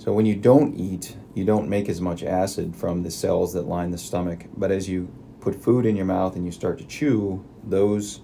So 0.04 0.12
when 0.12 0.26
you 0.26 0.36
don't 0.36 0.78
eat, 0.78 1.16
you 1.32 1.46
don't 1.46 1.66
make 1.66 1.88
as 1.88 1.98
much 1.98 2.22
acid 2.22 2.76
from 2.76 3.04
the 3.04 3.10
cells 3.10 3.54
that 3.54 3.62
line 3.62 3.90
the 3.90 3.96
stomach. 3.96 4.44
But 4.54 4.70
as 4.70 4.86
you 4.86 5.08
put 5.40 5.54
food 5.54 5.86
in 5.86 5.96
your 5.96 6.04
mouth 6.04 6.36
and 6.36 6.44
you 6.44 6.52
start 6.52 6.76
to 6.80 6.84
chew, 6.84 7.42
those 7.62 8.20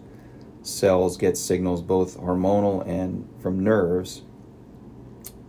cells 0.60 1.16
get 1.16 1.38
signals, 1.38 1.80
both 1.80 2.18
hormonal 2.18 2.86
and 2.86 3.26
from 3.40 3.64
nerves, 3.64 4.20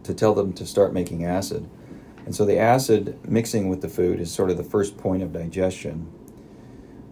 to 0.04 0.14
tell 0.14 0.34
them 0.34 0.54
to 0.54 0.66
start 0.66 0.94
making 0.94 1.26
acid. 1.26 1.70
And 2.26 2.34
so 2.34 2.46
the 2.46 2.58
acid 2.58 3.20
mixing 3.28 3.68
with 3.68 3.82
the 3.82 3.90
food 3.90 4.22
is 4.22 4.34
sort 4.34 4.50
of 4.50 4.56
the 4.56 4.64
first 4.64 4.96
point 4.96 5.24
of 5.24 5.34
digestion. 5.34 6.10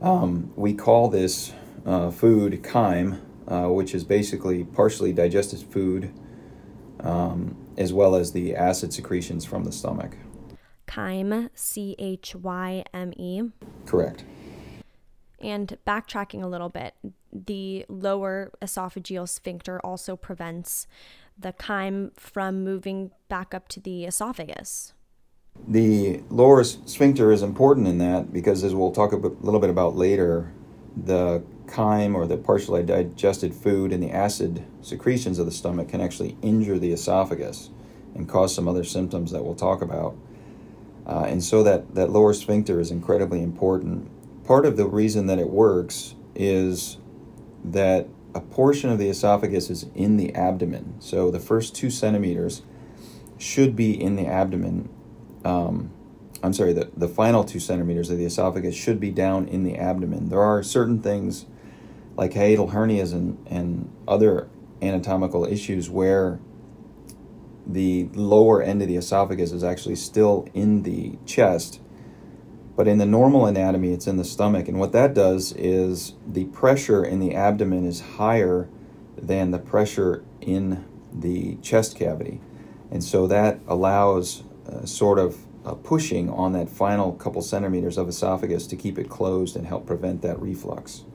Um, 0.01 0.53
we 0.55 0.73
call 0.73 1.09
this 1.09 1.51
uh, 1.85 2.09
food 2.09 2.63
chyme, 2.63 3.19
uh, 3.49 3.67
which 3.67 3.93
is 3.93 4.05
basically 4.05 4.63
partially 4.63 5.11
digested 5.11 5.59
food, 5.59 6.13
um, 7.01 7.57
as 7.79 7.93
well 7.93 8.13
as 8.13 8.33
the 8.33 8.55
acid 8.55 8.93
secretions 8.93 9.45
from 9.45 9.63
the 9.63 9.71
stomach. 9.71 10.17
Chyme, 10.87 11.49
C 11.55 11.95
H 11.97 12.35
Y 12.35 12.83
M 12.93 13.13
E. 13.17 13.43
Correct. 13.85 14.25
And 15.39 15.77
backtracking 15.87 16.43
a 16.43 16.47
little 16.47 16.69
bit, 16.69 16.93
the 17.31 17.85
lower 17.87 18.51
esophageal 18.61 19.27
sphincter 19.27 19.79
also 19.85 20.17
prevents 20.17 20.85
the 21.37 21.53
chyme 21.53 22.11
from 22.15 22.63
moving 22.65 23.11
back 23.29 23.53
up 23.53 23.69
to 23.69 23.79
the 23.79 24.05
esophagus. 24.05 24.93
The 25.67 26.21
lower 26.29 26.63
sphincter 26.63 27.31
is 27.31 27.41
important 27.41 27.87
in 27.87 27.97
that 27.99 28.33
because, 28.33 28.63
as 28.63 28.75
we'll 28.75 28.91
talk 28.91 29.13
a 29.13 29.17
little 29.17 29.59
bit 29.59 29.69
about 29.69 29.95
later, 29.95 30.51
the 30.95 31.41
chyme 31.73 32.15
or 32.15 32.25
the 32.25 32.37
partially 32.37 32.83
digested 32.83 33.53
food 33.53 33.91
and 33.91 34.01
the 34.01 34.11
acid 34.11 34.65
secretions 34.81 35.39
of 35.39 35.45
the 35.45 35.51
stomach 35.51 35.89
can 35.89 36.01
actually 36.01 36.37
injure 36.41 36.79
the 36.79 36.91
esophagus 36.91 37.69
and 38.15 38.27
cause 38.27 38.53
some 38.53 38.67
other 38.67 38.83
symptoms 38.83 39.31
that 39.31 39.43
we'll 39.43 39.55
talk 39.55 39.81
about. 39.81 40.15
Uh, 41.05 41.25
and 41.27 41.43
so 41.43 41.63
that, 41.63 41.95
that 41.95 42.09
lower 42.09 42.33
sphincter 42.33 42.79
is 42.79 42.91
incredibly 42.91 43.41
important. 43.41 44.09
Part 44.45 44.65
of 44.65 44.77
the 44.77 44.85
reason 44.85 45.27
that 45.27 45.39
it 45.39 45.49
works 45.49 46.15
is 46.35 46.97
that 47.63 48.07
a 48.33 48.41
portion 48.41 48.89
of 48.89 48.99
the 48.99 49.09
esophagus 49.09 49.69
is 49.69 49.85
in 49.95 50.17
the 50.17 50.33
abdomen. 50.35 50.95
So 50.99 51.31
the 51.31 51.39
first 51.39 51.75
two 51.75 51.89
centimeters 51.89 52.61
should 53.37 53.75
be 53.75 53.99
in 53.99 54.15
the 54.15 54.27
abdomen 54.27 54.89
um, 55.45 55.91
I'm 56.41 56.53
sorry, 56.53 56.73
the, 56.73 56.89
the 56.95 57.07
final 57.07 57.43
two 57.43 57.59
centimeters 57.59 58.09
of 58.09 58.17
the 58.17 58.25
esophagus 58.25 58.75
should 58.75 58.99
be 58.99 59.11
down 59.11 59.47
in 59.47 59.63
the 59.63 59.75
abdomen. 59.75 60.29
There 60.29 60.41
are 60.41 60.63
certain 60.63 61.01
things 61.01 61.45
like 62.19 62.31
hiatal 62.31 62.69
hernias 62.73 63.13
and, 63.13 63.37
and 63.49 63.89
other 64.05 64.49
anatomical 64.81 65.45
issues 65.45 65.89
where 65.89 66.37
the 67.65 68.09
lower 68.13 68.61
end 68.61 68.81
of 68.81 68.89
the 68.89 68.97
esophagus 68.97 69.53
is 69.53 69.63
actually 69.63 69.95
still 69.95 70.45
in 70.53 70.83
the 70.83 71.17
chest. 71.25 71.79
But 72.75 72.89
in 72.89 72.97
the 72.97 73.05
normal 73.05 73.45
anatomy, 73.45 73.93
it's 73.93 74.05
in 74.05 74.17
the 74.17 74.25
stomach. 74.25 74.67
And 74.67 74.77
what 74.77 74.91
that 74.91 75.13
does 75.13 75.53
is 75.53 76.15
the 76.27 76.43
pressure 76.45 77.05
in 77.05 77.21
the 77.21 77.35
abdomen 77.35 77.85
is 77.85 78.01
higher 78.01 78.67
than 79.17 79.51
the 79.51 79.59
pressure 79.59 80.25
in 80.41 80.83
the 81.13 81.55
chest 81.61 81.95
cavity. 81.95 82.41
And 82.91 83.01
so 83.01 83.27
that 83.27 83.61
allows 83.65 84.43
uh, 84.67 84.85
sort 84.85 85.19
of 85.19 85.37
pushing 85.83 86.29
on 86.29 86.51
that 86.51 86.69
final 86.69 87.13
couple 87.13 87.41
centimeters 87.41 87.97
of 87.97 88.09
esophagus 88.09 88.67
to 88.67 88.75
keep 88.75 88.99
it 88.99 89.07
closed 89.07 89.55
and 89.55 89.65
help 89.65 89.85
prevent 89.85 90.21
that 90.23 90.37
reflux. 90.41 91.05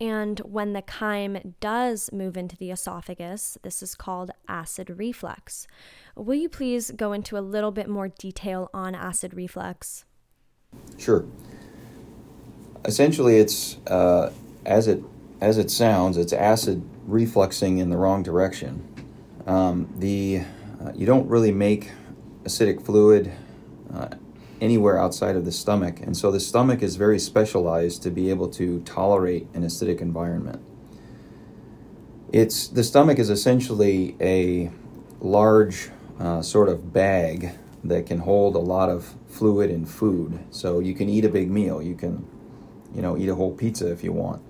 And 0.00 0.38
when 0.40 0.72
the 0.72 0.82
chyme 0.82 1.54
does 1.60 2.10
move 2.10 2.36
into 2.36 2.56
the 2.56 2.70
esophagus, 2.70 3.58
this 3.62 3.82
is 3.82 3.94
called 3.94 4.30
acid 4.48 4.98
reflux. 4.98 5.66
Will 6.16 6.36
you 6.36 6.48
please 6.48 6.90
go 6.90 7.12
into 7.12 7.36
a 7.36 7.40
little 7.40 7.70
bit 7.70 7.88
more 7.88 8.08
detail 8.08 8.70
on 8.72 8.94
acid 8.94 9.34
reflux? 9.34 10.06
Sure. 10.98 11.26
Essentially, 12.84 13.36
it's 13.36 13.76
uh, 13.88 14.32
as 14.64 14.88
it 14.88 15.02
as 15.42 15.58
it 15.58 15.70
sounds, 15.70 16.16
it's 16.16 16.32
acid 16.32 16.82
refluxing 17.08 17.78
in 17.78 17.90
the 17.90 17.96
wrong 17.96 18.22
direction. 18.22 18.86
Um, 19.46 19.92
the 19.98 20.42
uh, 20.80 20.92
you 20.94 21.04
don't 21.04 21.28
really 21.28 21.52
make 21.52 21.90
acidic 22.44 22.82
fluid 22.82 23.30
uh, 23.92 24.08
anywhere 24.60 24.98
outside 24.98 25.36
of 25.36 25.44
the 25.44 25.52
stomach. 25.52 26.00
And 26.00 26.16
so 26.16 26.30
the 26.30 26.40
stomach 26.40 26.82
is 26.82 26.96
very 26.96 27.18
specialized 27.18 28.02
to 28.02 28.10
be 28.10 28.30
able 28.30 28.48
to 28.50 28.80
tolerate 28.80 29.46
an 29.54 29.62
acidic 29.62 30.00
environment. 30.00 30.62
It's 32.32 32.68
the 32.68 32.84
stomach 32.84 33.18
is 33.18 33.30
essentially 33.30 34.16
a 34.20 34.70
large 35.20 35.90
uh, 36.18 36.42
sort 36.42 36.68
of 36.68 36.92
bag 36.92 37.52
that 37.82 38.06
can 38.06 38.18
hold 38.18 38.54
a 38.54 38.60
lot 38.60 38.88
of 38.88 39.14
fluid 39.28 39.70
and 39.70 39.88
food. 39.88 40.38
So 40.50 40.80
you 40.80 40.94
can 40.94 41.08
eat 41.08 41.24
a 41.24 41.28
big 41.28 41.50
meal. 41.50 41.82
You 41.82 41.94
can, 41.94 42.26
you 42.94 43.02
know, 43.02 43.16
eat 43.16 43.28
a 43.28 43.34
whole 43.34 43.52
pizza 43.52 43.90
if 43.90 44.04
you 44.04 44.12
want, 44.12 44.42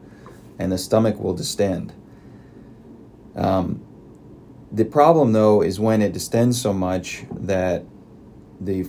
and 0.59 0.73
the 0.73 0.79
stomach 0.79 1.19
will 1.19 1.35
distend. 1.35 1.93
Um, 3.37 3.83
the 4.73 4.85
problem, 4.85 5.33
though, 5.33 5.63
is 5.63 5.81
when 5.81 6.03
it 6.03 6.13
distends 6.13 6.61
so 6.61 6.73
much 6.73 7.25
that 7.31 7.85
the 8.61 8.89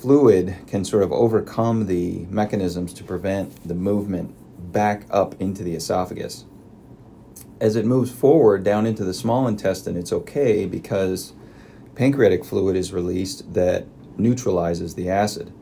fluid 0.00 0.56
can 0.66 0.84
sort 0.84 1.02
of 1.02 1.12
overcome 1.12 1.86
the 1.86 2.26
mechanisms 2.30 2.92
to 2.94 3.04
prevent 3.04 3.68
the 3.68 3.74
movement 3.74 4.34
back 4.72 5.06
up 5.10 5.40
into 5.40 5.62
the 5.62 5.74
esophagus. 5.74 6.44
As 7.60 7.76
it 7.76 7.84
moves 7.84 8.10
forward 8.10 8.64
down 8.64 8.86
into 8.86 9.04
the 9.04 9.12
small 9.12 9.46
intestine, 9.46 9.96
it's 9.96 10.12
okay 10.12 10.64
because 10.64 11.34
pancreatic 11.94 12.44
fluid 12.44 12.76
is 12.76 12.92
released 12.92 13.52
that 13.52 13.86
neutralizes 14.16 14.94
the 14.94 15.10
acid. 15.10 15.52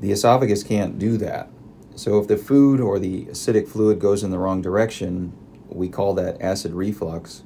The 0.00 0.10
esophagus 0.10 0.64
can't 0.64 0.98
do 0.98 1.16
that. 1.18 1.48
So, 1.96 2.18
if 2.18 2.26
the 2.26 2.36
food 2.36 2.80
or 2.80 2.98
the 2.98 3.26
acidic 3.26 3.68
fluid 3.68 4.00
goes 4.00 4.24
in 4.24 4.32
the 4.32 4.38
wrong 4.38 4.60
direction, 4.60 5.32
we 5.68 5.88
call 5.88 6.14
that 6.14 6.42
acid 6.42 6.72
reflux 6.72 7.44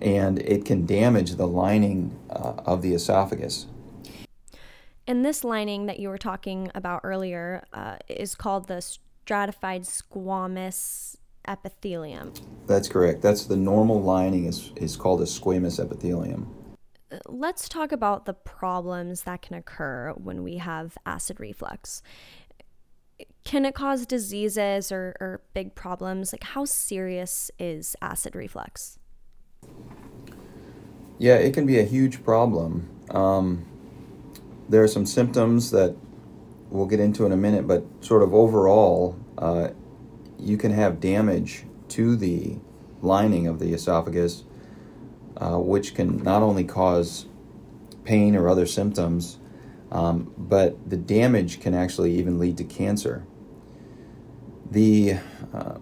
and 0.00 0.38
it 0.40 0.64
can 0.64 0.86
damage 0.86 1.34
the 1.34 1.46
lining 1.46 2.18
uh, 2.30 2.54
of 2.64 2.82
the 2.82 2.94
esophagus. 2.94 3.66
And 5.10 5.24
this 5.24 5.42
lining 5.42 5.86
that 5.86 5.98
you 5.98 6.08
were 6.08 6.18
talking 6.18 6.70
about 6.72 7.00
earlier 7.02 7.64
uh, 7.72 7.96
is 8.08 8.36
called 8.36 8.68
the 8.68 8.80
stratified 8.80 9.82
squamous 9.82 11.16
epithelium. 11.48 12.32
That's 12.68 12.86
correct. 12.88 13.20
That's 13.20 13.46
the 13.46 13.56
normal 13.56 14.00
lining 14.00 14.44
is, 14.44 14.70
is 14.76 14.94
called 14.96 15.20
a 15.20 15.24
squamous 15.24 15.84
epithelium. 15.84 16.54
Let's 17.26 17.68
talk 17.68 17.90
about 17.90 18.24
the 18.24 18.34
problems 18.34 19.22
that 19.22 19.42
can 19.42 19.56
occur 19.56 20.12
when 20.12 20.44
we 20.44 20.58
have 20.58 20.96
acid 21.04 21.40
reflux. 21.40 22.02
Can 23.42 23.64
it 23.64 23.74
cause 23.74 24.06
diseases 24.06 24.92
or, 24.92 25.16
or 25.18 25.42
big 25.54 25.74
problems? 25.74 26.32
Like, 26.32 26.44
how 26.44 26.64
serious 26.64 27.50
is 27.58 27.96
acid 28.00 28.36
reflux? 28.36 29.00
Yeah, 31.18 31.34
it 31.34 31.52
can 31.52 31.66
be 31.66 31.80
a 31.80 31.84
huge 31.84 32.22
problem. 32.22 32.88
Um, 33.10 33.66
there 34.70 34.84
are 34.84 34.88
some 34.88 35.04
symptoms 35.04 35.72
that 35.72 35.96
we'll 36.70 36.86
get 36.86 37.00
into 37.00 37.26
in 37.26 37.32
a 37.32 37.36
minute, 37.36 37.66
but 37.66 37.84
sort 38.00 38.22
of 38.22 38.32
overall, 38.32 39.18
uh, 39.36 39.68
you 40.38 40.56
can 40.56 40.70
have 40.70 41.00
damage 41.00 41.64
to 41.88 42.14
the 42.14 42.56
lining 43.02 43.48
of 43.48 43.58
the 43.58 43.74
esophagus, 43.74 44.44
uh, 45.36 45.58
which 45.58 45.94
can 45.94 46.22
not 46.22 46.42
only 46.42 46.62
cause 46.62 47.26
pain 48.04 48.36
or 48.36 48.48
other 48.48 48.64
symptoms, 48.64 49.38
um, 49.90 50.32
but 50.38 50.88
the 50.88 50.96
damage 50.96 51.60
can 51.60 51.74
actually 51.74 52.12
even 52.16 52.38
lead 52.38 52.56
to 52.56 52.64
cancer. 52.64 53.26
The 54.70 55.18
uh, 55.52 55.78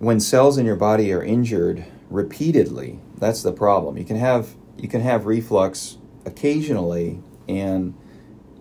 when 0.00 0.18
cells 0.18 0.58
in 0.58 0.66
your 0.66 0.74
body 0.74 1.12
are 1.12 1.22
injured 1.22 1.84
repeatedly, 2.10 2.98
that's 3.16 3.44
the 3.44 3.52
problem. 3.52 3.96
You 3.96 4.04
can 4.04 4.16
have 4.16 4.56
you 4.76 4.88
can 4.88 5.02
have 5.02 5.26
reflux 5.26 5.98
occasionally 6.26 7.22
and 7.48 7.94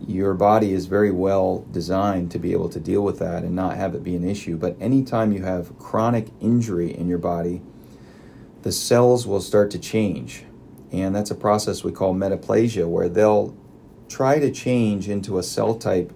your 0.08 0.34
body 0.34 0.74
is 0.74 0.88
very 0.88 1.12
well 1.12 1.66
designed 1.72 2.32
to 2.32 2.40
be 2.40 2.54
able 2.54 2.70
to 2.70 2.80
deal 2.80 3.02
with 3.02 3.20
that 3.20 3.44
and 3.44 3.56
not 3.56 3.78
have 3.78 3.94
it 3.94 4.04
be 4.04 4.16
an 4.16 4.28
issue. 4.28 4.58
But 4.58 4.76
anytime 4.80 5.32
you 5.32 5.44
have 5.44 5.78
chronic 5.78 6.28
injury 6.40 6.96
in 6.96 7.08
your 7.08 7.20
body, 7.20 7.62
the 8.64 8.72
cells 8.72 9.28
will 9.28 9.42
start 9.42 9.72
to 9.72 9.80
change. 9.80 10.46
And 10.92 11.16
that's 11.16 11.32
a 11.32 11.36
process 11.36 11.84
we 11.84 11.92
call 11.92 12.14
metaplasia, 12.14 12.88
where 12.88 13.10
they'll 13.10 13.56
try 14.10 14.40
to 14.40 14.52
change 14.52 15.08
into 15.08 15.38
a 15.38 15.44
cell 15.44 15.76
type 15.76 16.14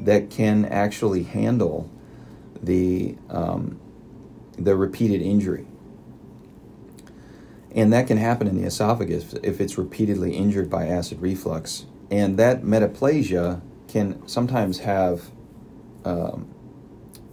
that 0.00 0.30
can 0.30 0.64
actually 0.66 1.24
handle 1.24 1.90
the 2.62 3.16
um, 3.28 3.80
the 4.56 4.76
repeated 4.76 5.22
injury. 5.22 5.67
And 7.78 7.92
that 7.92 8.08
can 8.08 8.16
happen 8.16 8.48
in 8.48 8.60
the 8.60 8.66
esophagus 8.66 9.34
if 9.34 9.60
it's 9.60 9.78
repeatedly 9.78 10.34
injured 10.34 10.68
by 10.68 10.88
acid 10.88 11.20
reflux. 11.20 11.86
And 12.10 12.36
that 12.36 12.62
metaplasia 12.62 13.60
can 13.86 14.26
sometimes 14.26 14.80
have 14.80 15.30
um, 16.04 16.52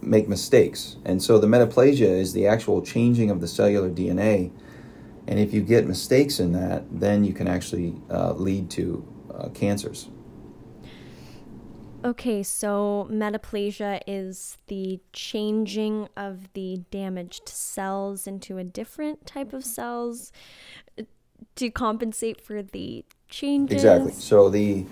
make 0.00 0.28
mistakes. 0.28 0.98
And 1.04 1.20
so 1.20 1.40
the 1.40 1.48
metaplasia 1.48 2.02
is 2.02 2.32
the 2.32 2.46
actual 2.46 2.80
changing 2.80 3.28
of 3.28 3.40
the 3.40 3.48
cellular 3.48 3.90
DNA. 3.90 4.52
And 5.26 5.40
if 5.40 5.52
you 5.52 5.62
get 5.62 5.84
mistakes 5.84 6.38
in 6.38 6.52
that, 6.52 6.84
then 6.92 7.24
you 7.24 7.32
can 7.32 7.48
actually 7.48 8.00
uh, 8.08 8.34
lead 8.34 8.70
to 8.70 9.04
uh, 9.34 9.48
cancers. 9.48 10.10
Okay, 12.06 12.44
so 12.44 13.08
metaplasia 13.10 14.00
is 14.06 14.58
the 14.68 15.00
changing 15.12 16.08
of 16.16 16.52
the 16.52 16.82
damaged 16.92 17.48
cells 17.48 18.28
into 18.28 18.58
a 18.58 18.62
different 18.62 19.26
type 19.26 19.52
of 19.52 19.64
cells 19.64 20.30
uh, 20.96 21.02
to 21.56 21.68
compensate 21.68 22.40
for 22.40 22.62
the 22.62 23.04
changes. 23.28 23.74
Exactly. 23.74 24.12
So 24.12 24.48
the 24.48 24.86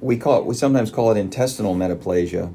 we 0.00 0.16
call 0.16 0.38
it 0.38 0.46
we 0.46 0.54
sometimes 0.54 0.90
call 0.90 1.10
it 1.10 1.18
intestinal 1.18 1.74
metaplasia 1.74 2.54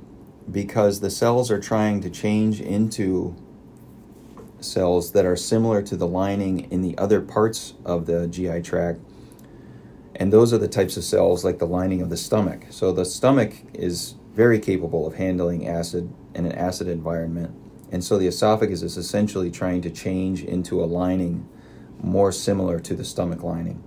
because 0.51 0.99
the 0.99 1.11
cells 1.11 1.51
are 1.51 1.59
trying 1.59 2.01
to 2.01 2.09
change 2.09 2.61
into 2.61 3.35
cells 4.59 5.11
that 5.11 5.23
are 5.23 5.35
similar 5.35 5.83
to 5.83 5.95
the 5.95 6.07
lining 6.07 6.61
in 6.71 6.81
the 6.81 6.97
other 6.97 7.21
parts 7.21 7.75
of 7.85 8.07
the 8.07 8.27
GI 8.27 8.63
tract 8.63 9.01
and 10.15 10.31
those 10.31 10.53
are 10.53 10.57
the 10.57 10.67
types 10.67 10.98
of 10.98 11.03
cells 11.03 11.43
like 11.43 11.60
the 11.60 11.67
lining 11.67 12.01
of 12.01 12.10
the 12.10 12.17
stomach. 12.17 12.65
So 12.69 12.91
the 12.91 13.05
stomach 13.05 13.53
is 13.74 14.15
very 14.34 14.60
capable 14.60 15.07
of 15.07 15.15
handling 15.15 15.67
acid 15.67 16.12
in 16.34 16.45
an 16.45 16.51
acid 16.53 16.88
environment. 16.88 17.55
And 17.91 18.03
so 18.03 18.17
the 18.17 18.27
esophagus 18.27 18.81
is 18.81 18.98
essentially 18.98 19.51
trying 19.51 19.81
to 19.81 19.89
change 19.89 20.43
into 20.43 20.84
a 20.84 20.86
lining 20.86 21.48
more 22.01 22.31
similar 22.31 22.79
to 22.79 22.95
the 22.95 23.05
stomach 23.05 23.43
lining. 23.43 23.84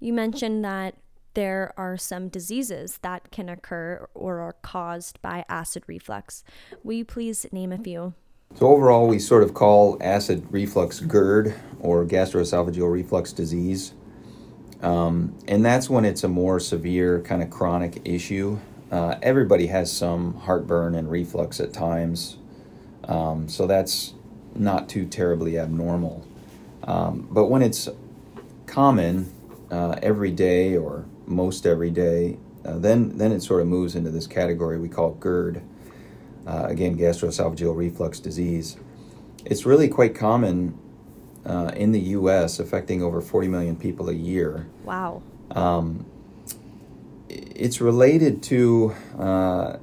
You 0.00 0.12
mentioned 0.12 0.64
that 0.64 0.94
there 1.34 1.72
are 1.76 1.96
some 1.96 2.28
diseases 2.28 2.98
that 3.02 3.30
can 3.30 3.48
occur 3.48 4.08
or 4.14 4.40
are 4.40 4.56
caused 4.62 5.20
by 5.22 5.44
acid 5.48 5.84
reflux. 5.86 6.42
Will 6.82 6.94
you 6.94 7.04
please 7.04 7.46
name 7.52 7.72
a 7.72 7.78
few? 7.78 8.14
So, 8.54 8.68
overall, 8.68 9.06
we 9.06 9.18
sort 9.18 9.42
of 9.42 9.52
call 9.52 9.98
acid 10.00 10.46
reflux 10.50 11.00
GERD 11.00 11.54
or 11.80 12.06
gastroesophageal 12.06 12.90
reflux 12.90 13.32
disease. 13.32 13.92
Um, 14.82 15.34
and 15.48 15.64
that's 15.64 15.90
when 15.90 16.04
it's 16.04 16.22
a 16.24 16.28
more 16.28 16.60
severe 16.60 17.20
kind 17.20 17.42
of 17.42 17.50
chronic 17.50 18.00
issue. 18.04 18.58
Uh, 18.90 19.16
everybody 19.22 19.66
has 19.66 19.92
some 19.92 20.34
heartburn 20.34 20.94
and 20.94 21.10
reflux 21.10 21.60
at 21.60 21.72
times, 21.72 22.38
um, 23.04 23.48
so 23.48 23.66
that's 23.66 24.14
not 24.54 24.88
too 24.88 25.04
terribly 25.04 25.58
abnormal. 25.58 26.26
Um, 26.84 27.28
but 27.30 27.46
when 27.46 27.62
it's 27.62 27.88
common 28.66 29.32
uh, 29.70 29.96
every 30.02 30.30
day 30.30 30.76
or 30.76 31.04
most 31.26 31.66
every 31.66 31.90
day, 31.90 32.38
uh, 32.64 32.78
then 32.78 33.18
then 33.18 33.32
it 33.32 33.42
sort 33.42 33.60
of 33.60 33.66
moves 33.66 33.94
into 33.94 34.10
this 34.10 34.26
category 34.26 34.78
we 34.78 34.88
call 34.88 35.14
GERD. 35.14 35.62
Uh, 36.46 36.64
again, 36.66 36.96
gastroesophageal 36.96 37.76
reflux 37.76 38.20
disease. 38.20 38.78
It's 39.44 39.66
really 39.66 39.88
quite 39.88 40.14
common 40.14 40.78
uh, 41.46 41.72
in 41.76 41.92
the 41.92 42.00
U.S., 42.00 42.58
affecting 42.58 43.02
over 43.02 43.20
40 43.20 43.48
million 43.48 43.76
people 43.76 44.08
a 44.08 44.14
year. 44.14 44.66
Wow. 44.84 45.22
Um, 45.50 46.06
it's 47.28 47.80
related 47.80 48.42
to 48.44 48.94
uh, 49.18 49.76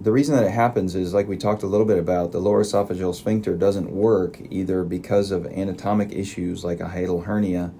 the 0.00 0.12
reason 0.12 0.36
that 0.36 0.44
it 0.44 0.50
happens 0.50 0.94
is 0.94 1.14
like 1.14 1.28
we 1.28 1.36
talked 1.36 1.62
a 1.62 1.66
little 1.66 1.86
bit 1.86 1.98
about 1.98 2.32
the 2.32 2.38
lower 2.38 2.62
esophageal 2.62 3.14
sphincter 3.14 3.56
doesn't 3.56 3.90
work 3.90 4.38
either 4.50 4.84
because 4.84 5.30
of 5.30 5.46
anatomic 5.46 6.12
issues 6.12 6.64
like 6.64 6.80
a 6.80 6.84
hiatal 6.84 7.24
hernia, 7.24 7.72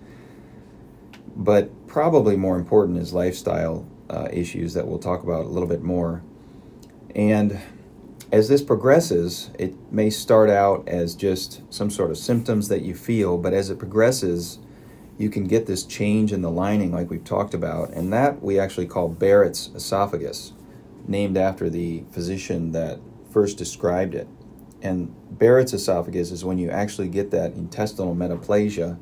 but 1.36 1.86
probably 1.86 2.36
more 2.36 2.56
important 2.56 2.98
is 2.98 3.12
lifestyle 3.12 3.86
uh, 4.08 4.28
issues 4.32 4.74
that 4.74 4.86
we'll 4.86 4.98
talk 4.98 5.22
about 5.22 5.44
a 5.44 5.48
little 5.48 5.68
bit 5.68 5.82
more. 5.82 6.22
And 7.14 7.60
as 8.34 8.48
this 8.48 8.62
progresses, 8.62 9.50
it 9.60 9.76
may 9.92 10.10
start 10.10 10.50
out 10.50 10.88
as 10.88 11.14
just 11.14 11.62
some 11.72 11.88
sort 11.88 12.10
of 12.10 12.18
symptoms 12.18 12.66
that 12.66 12.82
you 12.82 12.92
feel, 12.92 13.38
but 13.38 13.54
as 13.54 13.70
it 13.70 13.78
progresses, 13.78 14.58
you 15.16 15.30
can 15.30 15.44
get 15.44 15.66
this 15.66 15.84
change 15.84 16.32
in 16.32 16.42
the 16.42 16.50
lining, 16.50 16.90
like 16.90 17.10
we've 17.10 17.22
talked 17.22 17.54
about, 17.54 17.90
and 17.90 18.12
that 18.12 18.42
we 18.42 18.58
actually 18.58 18.86
call 18.86 19.08
Barrett's 19.08 19.70
esophagus, 19.76 20.52
named 21.06 21.36
after 21.36 21.70
the 21.70 22.02
physician 22.10 22.72
that 22.72 22.98
first 23.30 23.56
described 23.56 24.16
it. 24.16 24.26
And 24.82 25.14
Barrett's 25.38 25.72
esophagus 25.72 26.32
is 26.32 26.44
when 26.44 26.58
you 26.58 26.70
actually 26.70 27.10
get 27.10 27.30
that 27.30 27.52
intestinal 27.52 28.16
metaplasia. 28.16 28.98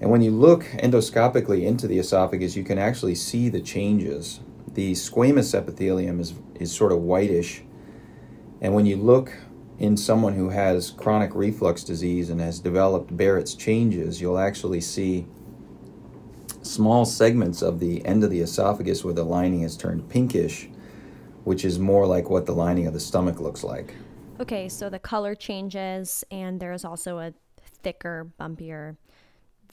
And 0.00 0.10
when 0.10 0.22
you 0.22 0.32
look 0.32 0.64
endoscopically 0.64 1.64
into 1.64 1.86
the 1.86 2.00
esophagus, 2.00 2.56
you 2.56 2.64
can 2.64 2.80
actually 2.80 3.14
see 3.14 3.48
the 3.48 3.60
changes. 3.60 4.40
The 4.72 4.90
squamous 4.94 5.54
epithelium 5.54 6.18
is, 6.18 6.34
is 6.58 6.74
sort 6.74 6.90
of 6.90 6.98
whitish 6.98 7.62
and 8.64 8.74
when 8.74 8.86
you 8.86 8.96
look 8.96 9.30
in 9.78 9.94
someone 9.94 10.32
who 10.32 10.48
has 10.48 10.90
chronic 10.90 11.34
reflux 11.34 11.84
disease 11.84 12.30
and 12.30 12.40
has 12.40 12.58
developed 12.58 13.14
Barrett's 13.14 13.54
changes, 13.54 14.22
you'll 14.22 14.38
actually 14.38 14.80
see 14.80 15.26
small 16.62 17.04
segments 17.04 17.60
of 17.60 17.78
the 17.78 18.02
end 18.06 18.24
of 18.24 18.30
the 18.30 18.40
esophagus 18.40 19.04
where 19.04 19.12
the 19.12 19.22
lining 19.22 19.60
has 19.60 19.76
turned 19.76 20.08
pinkish, 20.08 20.70
which 21.44 21.62
is 21.62 21.78
more 21.78 22.06
like 22.06 22.30
what 22.30 22.46
the 22.46 22.54
lining 22.54 22.86
of 22.86 22.94
the 22.94 23.00
stomach 23.00 23.38
looks 23.38 23.64
like. 23.64 23.92
Okay, 24.40 24.70
so 24.70 24.88
the 24.88 24.98
color 24.98 25.34
changes, 25.34 26.24
and 26.30 26.58
there's 26.58 26.86
also 26.86 27.18
a 27.18 27.34
thicker, 27.82 28.30
bumpier, 28.40 28.96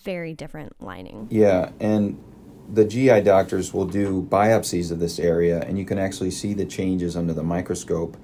very 0.01 0.33
different 0.33 0.73
lining. 0.81 1.29
Yeah, 1.31 1.71
and 1.79 2.21
the 2.73 2.83
GI 2.83 3.21
doctors 3.21 3.73
will 3.73 3.85
do 3.85 4.27
biopsies 4.29 4.91
of 4.91 4.99
this 4.99 5.17
area, 5.17 5.61
and 5.61 5.79
you 5.79 5.85
can 5.85 5.97
actually 5.97 6.31
see 6.31 6.53
the 6.53 6.65
changes 6.65 7.15
under 7.15 7.31
the 7.31 7.43
microscope 7.43 8.17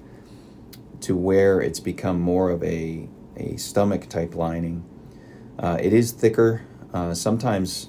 to 1.00 1.16
where 1.16 1.60
it's 1.60 1.80
become 1.80 2.20
more 2.20 2.50
of 2.50 2.62
a, 2.62 3.08
a 3.36 3.56
stomach 3.56 4.08
type 4.08 4.34
lining. 4.34 4.84
Uh, 5.58 5.78
it 5.80 5.92
is 5.92 6.12
thicker. 6.12 6.62
Uh, 6.92 7.14
sometimes 7.14 7.88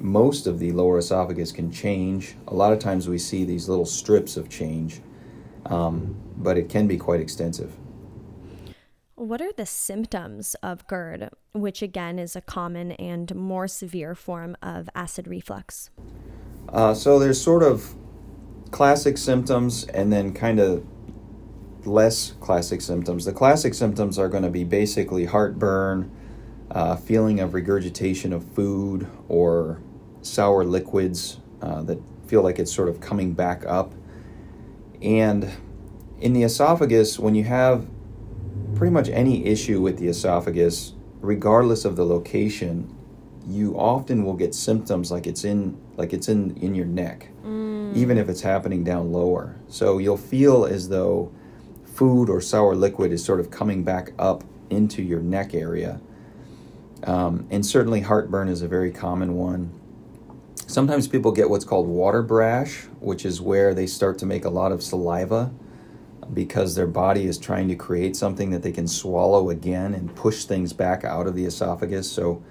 most 0.00 0.46
of 0.46 0.58
the 0.58 0.72
lower 0.72 0.98
esophagus 0.98 1.52
can 1.52 1.70
change. 1.70 2.34
A 2.48 2.54
lot 2.54 2.72
of 2.72 2.78
times 2.78 3.08
we 3.08 3.18
see 3.18 3.44
these 3.44 3.68
little 3.68 3.86
strips 3.86 4.36
of 4.36 4.48
change, 4.48 5.00
um, 5.66 6.16
but 6.36 6.56
it 6.56 6.68
can 6.68 6.86
be 6.86 6.96
quite 6.96 7.20
extensive. 7.20 7.76
What 9.14 9.42
are 9.42 9.52
the 9.52 9.66
symptoms 9.66 10.56
of 10.62 10.86
GERD, 10.86 11.28
which 11.52 11.82
again 11.82 12.18
is 12.18 12.34
a 12.34 12.40
common 12.40 12.92
and 12.92 13.34
more 13.34 13.68
severe 13.68 14.14
form 14.14 14.56
of 14.62 14.88
acid 14.94 15.28
reflux? 15.28 15.90
Uh, 16.70 16.94
so 16.94 17.18
there's 17.18 17.40
sort 17.40 17.62
of 17.62 17.94
classic 18.70 19.18
symptoms 19.18 19.84
and 19.88 20.10
then 20.10 20.32
kind 20.32 20.58
of 20.58 20.84
less 21.86 22.32
classic 22.40 22.80
symptoms. 22.80 23.24
The 23.24 23.32
classic 23.32 23.74
symptoms 23.74 24.18
are 24.18 24.28
going 24.28 24.42
to 24.42 24.50
be 24.50 24.64
basically 24.64 25.24
heartburn, 25.24 26.10
uh, 26.70 26.96
feeling 26.96 27.40
of 27.40 27.54
regurgitation 27.54 28.32
of 28.32 28.44
food, 28.44 29.06
or 29.28 29.80
sour 30.22 30.64
liquids 30.64 31.40
uh, 31.62 31.82
that 31.82 32.00
feel 32.26 32.42
like 32.42 32.58
it's 32.58 32.72
sort 32.72 32.88
of 32.88 33.00
coming 33.00 33.32
back 33.32 33.64
up. 33.66 33.92
And 35.02 35.50
in 36.20 36.32
the 36.32 36.42
esophagus, 36.42 37.18
when 37.18 37.34
you 37.34 37.44
have 37.44 37.88
pretty 38.74 38.92
much 38.92 39.08
any 39.08 39.46
issue 39.46 39.80
with 39.80 39.98
the 39.98 40.08
esophagus, 40.08 40.94
regardless 41.20 41.84
of 41.84 41.96
the 41.96 42.04
location, 42.04 42.96
you 43.46 43.74
often 43.76 44.24
will 44.24 44.34
get 44.34 44.54
symptoms 44.54 45.10
like 45.10 45.26
it's 45.26 45.44
in 45.44 45.76
like 45.96 46.12
it's 46.12 46.28
in 46.28 46.56
in 46.58 46.74
your 46.74 46.86
neck, 46.86 47.28
mm. 47.44 47.94
even 47.96 48.18
if 48.18 48.28
it's 48.28 48.42
happening 48.42 48.84
down 48.84 49.10
lower. 49.12 49.56
So 49.68 49.98
you'll 49.98 50.16
feel 50.16 50.66
as 50.66 50.88
though 50.88 51.32
food 52.00 52.30
or 52.30 52.40
sour 52.40 52.74
liquid 52.74 53.12
is 53.12 53.22
sort 53.22 53.40
of 53.40 53.50
coming 53.50 53.84
back 53.84 54.10
up 54.18 54.42
into 54.70 55.02
your 55.02 55.20
neck 55.20 55.52
area. 55.52 56.00
Um, 57.04 57.46
and 57.50 57.64
certainly, 57.66 58.00
heartburn 58.00 58.48
is 58.48 58.62
a 58.62 58.68
very 58.68 58.90
common 58.90 59.34
one. 59.34 59.70
Sometimes 60.66 61.06
people 61.06 61.30
get 61.30 61.50
what's 61.50 61.66
called 61.66 61.86
water 61.86 62.22
brash, 62.22 62.84
which 63.00 63.26
is 63.26 63.42
where 63.42 63.74
they 63.74 63.86
start 63.86 64.16
to 64.20 64.24
make 64.24 64.46
a 64.46 64.48
lot 64.48 64.72
of 64.72 64.82
saliva 64.82 65.52
because 66.32 66.74
their 66.74 66.86
body 66.86 67.26
is 67.26 67.36
trying 67.36 67.68
to 67.68 67.74
create 67.74 68.16
something 68.16 68.48
that 68.48 68.62
they 68.62 68.72
can 68.72 68.88
swallow 68.88 69.50
again 69.50 69.92
and 69.92 70.16
push 70.16 70.46
things 70.46 70.72
back 70.72 71.04
out 71.04 71.26
of 71.26 71.34
the 71.34 71.44
esophagus. 71.44 72.10
So 72.10 72.42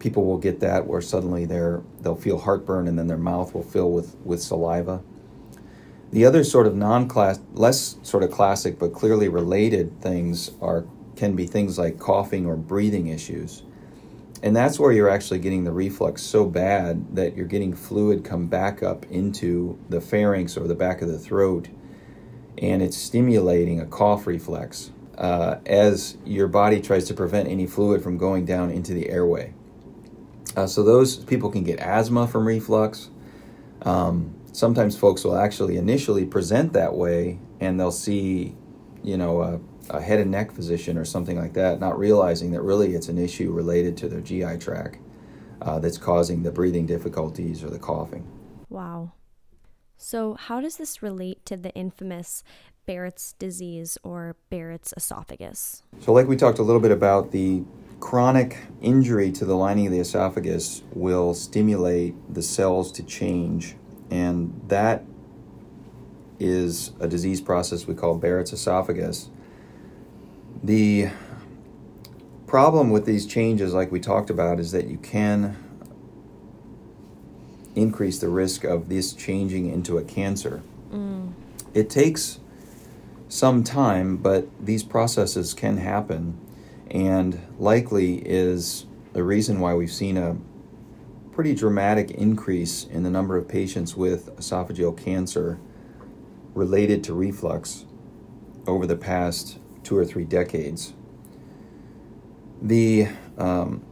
people 0.00 0.26
will 0.26 0.36
get 0.36 0.60
that 0.60 0.86
where 0.86 1.00
suddenly 1.00 1.46
they're, 1.46 1.80
they'll 2.02 2.14
feel 2.14 2.36
heartburn 2.36 2.88
and 2.88 2.98
then 2.98 3.06
their 3.06 3.16
mouth 3.16 3.54
will 3.54 3.62
fill 3.62 3.90
with, 3.90 4.16
with 4.16 4.42
saliva. 4.42 5.02
The 6.12 6.26
other 6.26 6.44
sort 6.44 6.66
of 6.66 6.76
non-class, 6.76 7.40
less 7.54 7.96
sort 8.02 8.22
of 8.22 8.30
classic 8.30 8.78
but 8.78 8.92
clearly 8.92 9.28
related 9.28 10.00
things 10.00 10.50
are 10.60 10.84
can 11.16 11.34
be 11.36 11.46
things 11.46 11.78
like 11.78 11.98
coughing 11.98 12.46
or 12.46 12.56
breathing 12.56 13.08
issues. 13.08 13.62
and 14.42 14.56
that's 14.56 14.78
where 14.78 14.90
you're 14.90 15.08
actually 15.08 15.38
getting 15.38 15.64
the 15.64 15.70
reflux 15.72 16.20
so 16.20 16.44
bad 16.44 17.14
that 17.14 17.36
you're 17.36 17.46
getting 17.46 17.72
fluid 17.74 18.24
come 18.24 18.46
back 18.48 18.82
up 18.82 19.06
into 19.06 19.78
the 19.88 20.00
pharynx 20.00 20.56
or 20.56 20.66
the 20.66 20.74
back 20.74 21.00
of 21.00 21.08
the 21.08 21.18
throat, 21.18 21.68
and 22.58 22.82
it's 22.82 22.96
stimulating 22.96 23.80
a 23.80 23.86
cough 23.86 24.26
reflex 24.26 24.90
uh, 25.16 25.56
as 25.64 26.16
your 26.24 26.48
body 26.48 26.80
tries 26.80 27.04
to 27.06 27.14
prevent 27.14 27.48
any 27.48 27.66
fluid 27.66 28.02
from 28.02 28.18
going 28.18 28.44
down 28.44 28.70
into 28.70 28.92
the 28.92 29.08
airway. 29.08 29.54
Uh, 30.56 30.66
so 30.66 30.82
those 30.82 31.16
people 31.16 31.50
can 31.50 31.62
get 31.62 31.78
asthma 31.78 32.26
from 32.26 32.46
reflux. 32.46 33.10
Um, 33.82 34.34
sometimes 34.52 34.96
folks 34.96 35.24
will 35.24 35.36
actually 35.36 35.76
initially 35.76 36.24
present 36.24 36.72
that 36.74 36.94
way, 36.94 37.38
and 37.60 37.78
they'll 37.80 37.90
see, 37.90 38.54
you 39.02 39.16
know, 39.16 39.42
a, 39.42 39.60
a, 39.90 40.00
head 40.00 40.20
and 40.20 40.30
neck 40.30 40.52
physician 40.52 40.96
or 40.96 41.04
something 41.04 41.36
like 41.36 41.54
that, 41.54 41.80
not 41.80 41.98
realizing 41.98 42.52
that 42.52 42.62
really 42.62 42.94
it's 42.94 43.08
an 43.08 43.18
issue 43.18 43.50
related 43.50 43.96
to 43.98 44.08
their 44.08 44.20
GI 44.20 44.58
tract 44.58 44.98
uh, 45.62 45.78
that's 45.78 45.98
causing 45.98 46.42
the 46.42 46.52
breathing 46.52 46.86
difficulties 46.86 47.64
or 47.64 47.70
the 47.70 47.78
coughing. 47.78 48.26
Wow. 48.68 49.12
So, 49.96 50.34
how 50.34 50.60
does 50.60 50.76
this 50.76 51.02
relate 51.02 51.44
to 51.46 51.56
the 51.56 51.72
infamous 51.74 52.42
Barrett's 52.86 53.34
disease 53.34 53.96
or 54.02 54.36
Barrett's 54.50 54.92
esophagus? 54.96 55.82
So, 56.00 56.12
like 56.12 56.26
we 56.26 56.36
talked 56.36 56.58
a 56.58 56.62
little 56.62 56.80
bit 56.80 56.90
about, 56.90 57.30
the 57.30 57.62
chronic 58.00 58.58
injury 58.80 59.30
to 59.30 59.44
the 59.44 59.54
lining 59.54 59.86
of 59.86 59.92
the 59.92 60.00
esophagus 60.00 60.82
will 60.92 61.34
stimulate 61.34 62.14
the 62.34 62.42
cells 62.42 62.90
to 62.90 63.02
change, 63.04 63.76
and 64.12 64.60
that 64.68 65.04
is 66.38 66.92
a 67.00 67.08
disease 67.08 67.40
process 67.40 67.86
we 67.86 67.94
call 67.94 68.14
Barrett's 68.14 68.52
esophagus. 68.52 69.30
The 70.62 71.08
problem 72.46 72.90
with 72.90 73.06
these 73.06 73.24
changes, 73.24 73.72
like 73.72 73.90
we 73.90 74.00
talked 74.00 74.28
about, 74.28 74.60
is 74.60 74.70
that 74.72 74.86
you 74.86 74.98
can 74.98 75.56
increase 77.74 78.18
the 78.18 78.28
risk 78.28 78.64
of 78.64 78.90
this 78.90 79.14
changing 79.14 79.72
into 79.72 79.96
a 79.96 80.02
cancer. 80.04 80.62
Mm. 80.92 81.32
It 81.72 81.88
takes 81.88 82.38
some 83.30 83.64
time, 83.64 84.18
but 84.18 84.46
these 84.62 84.82
processes 84.82 85.54
can 85.54 85.78
happen, 85.78 86.38
and 86.90 87.40
likely 87.58 88.16
is 88.16 88.84
the 89.14 89.22
reason 89.22 89.58
why 89.58 89.72
we've 89.72 89.90
seen 89.90 90.18
a 90.18 90.36
pretty 91.32 91.54
dramatic 91.54 92.10
increase 92.10 92.84
in 92.84 93.02
the 93.02 93.10
number 93.10 93.36
of 93.36 93.48
patients 93.48 93.96
with 93.96 94.36
esophageal 94.36 94.96
cancer 94.96 95.58
related 96.54 97.02
to 97.04 97.14
reflux 97.14 97.86
over 98.66 98.86
the 98.86 98.96
past 98.96 99.58
two 99.82 99.96
or 99.96 100.04
three 100.04 100.24
decades. 100.24 100.92
The 102.60 103.08
um, 103.38 103.84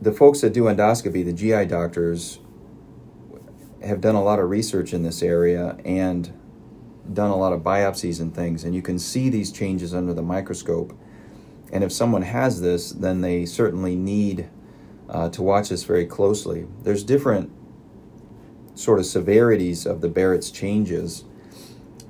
the 0.00 0.12
folks 0.12 0.42
that 0.42 0.52
do 0.52 0.64
endoscopy, 0.64 1.24
the 1.24 1.32
GI 1.32 1.66
doctors, 1.66 2.38
have 3.82 4.00
done 4.00 4.14
a 4.14 4.22
lot 4.22 4.38
of 4.38 4.48
research 4.48 4.92
in 4.92 5.02
this 5.02 5.22
area 5.22 5.76
and 5.84 6.32
done 7.12 7.30
a 7.30 7.36
lot 7.36 7.52
of 7.52 7.62
biopsies 7.62 8.20
and 8.20 8.32
things, 8.32 8.62
and 8.62 8.74
you 8.74 8.82
can 8.82 8.98
see 8.98 9.28
these 9.28 9.50
changes 9.50 9.94
under 9.94 10.12
the 10.14 10.22
microscope. 10.22 10.96
And 11.72 11.82
if 11.82 11.90
someone 11.90 12.22
has 12.22 12.60
this, 12.60 12.92
then 12.92 13.22
they 13.22 13.44
certainly 13.46 13.96
need 13.96 14.48
uh, 15.08 15.28
to 15.30 15.42
watch 15.42 15.68
this 15.68 15.84
very 15.84 16.06
closely. 16.06 16.66
There's 16.82 17.02
different 17.02 17.50
sort 18.74 18.98
of 18.98 19.06
severities 19.06 19.86
of 19.86 20.00
the 20.00 20.08
Barrett's 20.08 20.50
changes, 20.50 21.24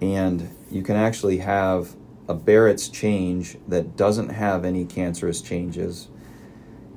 and 0.01 0.51
you 0.71 0.83
can 0.83 0.97
actually 0.97 1.39
have 1.39 1.95
a 2.29 2.35
Barrett's 2.35 2.89
change 2.89 3.57
that 3.69 3.97
doesn't 3.97 4.29
have 4.29 4.65
any 4.65 4.85
cancerous 4.85 5.41
changes 5.41 6.09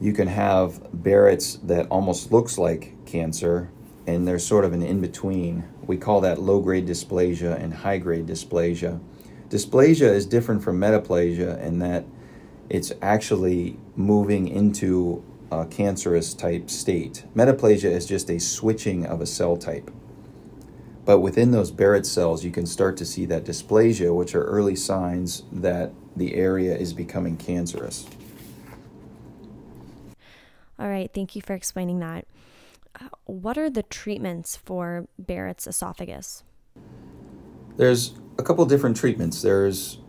you 0.01 0.13
can 0.13 0.27
have 0.27 0.81
Barrett's 0.91 1.57
that 1.57 1.85
almost 1.89 2.31
looks 2.31 2.57
like 2.57 3.05
cancer, 3.05 3.69
and 4.07 4.27
there's 4.27 4.45
sort 4.45 4.65
of 4.65 4.73
an 4.73 4.81
in 4.81 4.99
between. 4.99 5.63
We 5.85 5.95
call 5.95 6.21
that 6.21 6.41
low 6.41 6.59
grade 6.59 6.87
dysplasia 6.87 7.61
and 7.61 7.71
high 7.71 7.99
grade 7.99 8.25
dysplasia. 8.25 8.99
Dysplasia 9.49 10.11
is 10.11 10.25
different 10.25 10.63
from 10.63 10.79
metaplasia 10.79 11.61
in 11.61 11.77
that 11.79 12.05
it's 12.67 12.91
actually 13.01 13.77
moving 13.95 14.47
into 14.47 15.23
a 15.51 15.65
cancerous 15.65 16.33
type 16.33 16.69
state. 16.69 17.25
Metaplasia 17.35 17.91
is 17.91 18.05
just 18.05 18.29
a 18.29 18.39
switching 18.39 19.05
of 19.05 19.21
a 19.21 19.25
cell 19.25 19.57
type. 19.57 19.91
But 21.03 21.19
within 21.19 21.51
those 21.51 21.71
Barrett 21.71 22.05
cells, 22.05 22.45
you 22.45 22.51
can 22.51 22.65
start 22.65 22.95
to 22.97 23.05
see 23.05 23.25
that 23.25 23.43
dysplasia, 23.43 24.15
which 24.15 24.33
are 24.33 24.43
early 24.43 24.75
signs 24.75 25.43
that 25.51 25.91
the 26.15 26.35
area 26.35 26.75
is 26.75 26.93
becoming 26.93 27.37
cancerous. 27.37 28.05
All 30.79 30.87
right, 30.87 31.11
thank 31.13 31.35
you 31.35 31.41
for 31.41 31.53
explaining 31.53 31.99
that. 31.99 32.25
Uh, 32.99 33.09
what 33.25 33.57
are 33.57 33.69
the 33.69 33.83
treatments 33.83 34.55
for 34.55 35.07
Barrett's 35.19 35.67
esophagus? 35.67 36.43
There's 37.77 38.13
a 38.37 38.43
couple 38.43 38.65
different 38.65 38.97
treatments. 38.97 39.41
There's 39.41 39.99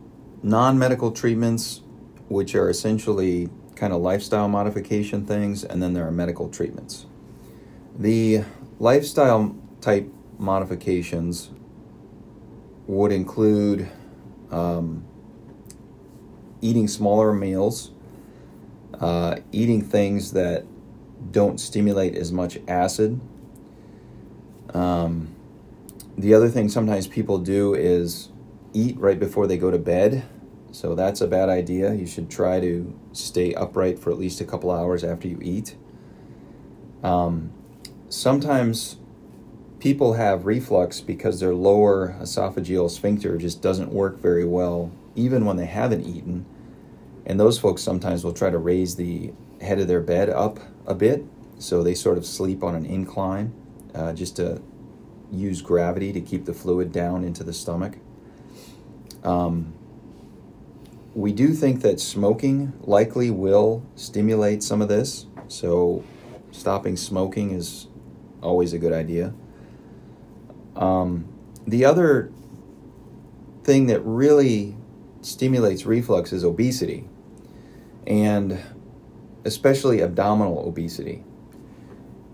non 0.41 0.77
medical 0.77 1.11
treatments, 1.11 1.81
which 2.27 2.55
are 2.55 2.69
essentially 2.69 3.49
kind 3.75 3.93
of 3.93 4.01
lifestyle 4.01 4.47
modification 4.47 5.25
things, 5.25 5.63
and 5.63 5.81
then 5.81 5.93
there 5.93 6.07
are 6.07 6.11
medical 6.11 6.49
treatments. 6.49 7.05
The 7.97 8.43
lifestyle 8.79 9.55
type 9.81 10.11
modifications 10.37 11.51
would 12.87 13.11
include 13.11 13.89
um, 14.51 15.05
eating 16.61 16.87
smaller 16.87 17.33
meals, 17.33 17.91
uh, 18.99 19.37
eating 19.51 19.81
things 19.81 20.31
that 20.33 20.65
don't 21.31 21.59
stimulate 21.59 22.15
as 22.15 22.31
much 22.31 22.57
acid. 22.67 23.19
Um, 24.73 25.35
the 26.17 26.33
other 26.33 26.49
thing 26.49 26.69
sometimes 26.69 27.07
people 27.07 27.37
do 27.37 27.73
is 27.73 28.29
eat 28.73 28.97
right 28.97 29.19
before 29.19 29.47
they 29.47 29.57
go 29.57 29.71
to 29.71 29.77
bed. 29.77 30.25
So 30.73 30.95
that's 30.95 31.21
a 31.21 31.27
bad 31.27 31.49
idea. 31.49 31.93
You 31.93 32.07
should 32.07 32.31
try 32.31 32.59
to 32.59 32.99
stay 33.11 33.53
upright 33.53 33.99
for 33.99 34.11
at 34.11 34.17
least 34.17 34.41
a 34.41 34.43
couple 34.43 34.71
hours 34.71 35.03
after 35.03 35.27
you 35.27 35.37
eat. 35.39 35.75
Um, 37.03 37.53
sometimes 38.09 38.97
people 39.77 40.13
have 40.13 40.47
reflux 40.47 40.99
because 40.99 41.39
their 41.39 41.53
lower 41.53 42.15
esophageal 42.19 42.89
sphincter 42.89 43.37
just 43.37 43.61
doesn't 43.61 43.93
work 43.93 44.19
very 44.19 44.45
well, 44.45 44.91
even 45.15 45.45
when 45.45 45.57
they 45.57 45.67
haven't 45.67 46.07
eaten. 46.07 46.43
And 47.23 47.39
those 47.39 47.59
folks 47.59 47.83
sometimes 47.83 48.23
will 48.23 48.33
try 48.33 48.49
to 48.49 48.57
raise 48.57 48.95
the 48.95 49.31
head 49.61 49.79
of 49.79 49.87
their 49.87 50.01
bed 50.01 50.31
up 50.31 50.59
a 50.87 50.95
bit, 50.95 51.23
so 51.59 51.83
they 51.83 51.93
sort 51.93 52.17
of 52.17 52.25
sleep 52.25 52.63
on 52.63 52.73
an 52.73 52.87
incline 52.87 53.53
uh, 53.93 54.11
just 54.11 54.37
to 54.37 54.59
use 55.31 55.61
gravity 55.61 56.11
to 56.13 56.19
keep 56.19 56.45
the 56.45 56.53
fluid 56.53 56.91
down 56.91 57.23
into 57.23 57.43
the 57.43 57.53
stomach. 57.53 57.97
Um, 59.23 59.75
we 61.15 61.31
do 61.31 61.53
think 61.53 61.81
that 61.81 61.99
smoking 61.99 62.73
likely 62.81 63.29
will 63.29 63.83
stimulate 63.95 64.63
some 64.63 64.81
of 64.81 64.87
this, 64.87 65.27
so 65.47 66.03
stopping 66.51 66.97
smoking 66.97 67.51
is 67.51 67.87
always 68.41 68.73
a 68.73 68.79
good 68.79 68.93
idea. 68.93 69.33
Um, 70.75 71.27
the 71.67 71.85
other 71.85 72.31
thing 73.63 73.87
that 73.87 74.01
really 74.01 74.75
stimulates 75.21 75.85
reflux 75.85 76.33
is 76.33 76.43
obesity 76.43 77.07
and 78.05 78.59
especially 79.45 80.01
abdominal 80.01 80.67
obesity. 80.67 81.23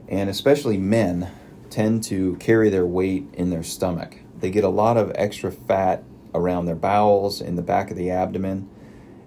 And 0.07 0.29
especially 0.29 0.77
men 0.77 1.31
tend 1.69 2.03
to 2.05 2.35
carry 2.37 2.69
their 2.69 2.85
weight 2.85 3.27
in 3.33 3.51
their 3.51 3.63
stomach. 3.63 4.17
They 4.39 4.49
get 4.49 4.63
a 4.63 4.69
lot 4.69 4.97
of 4.97 5.11
extra 5.13 5.51
fat 5.51 6.03
around 6.33 6.65
their 6.65 6.75
bowels, 6.75 7.41
in 7.41 7.55
the 7.55 7.61
back 7.61 7.91
of 7.91 7.97
the 7.97 8.09
abdomen, 8.09 8.69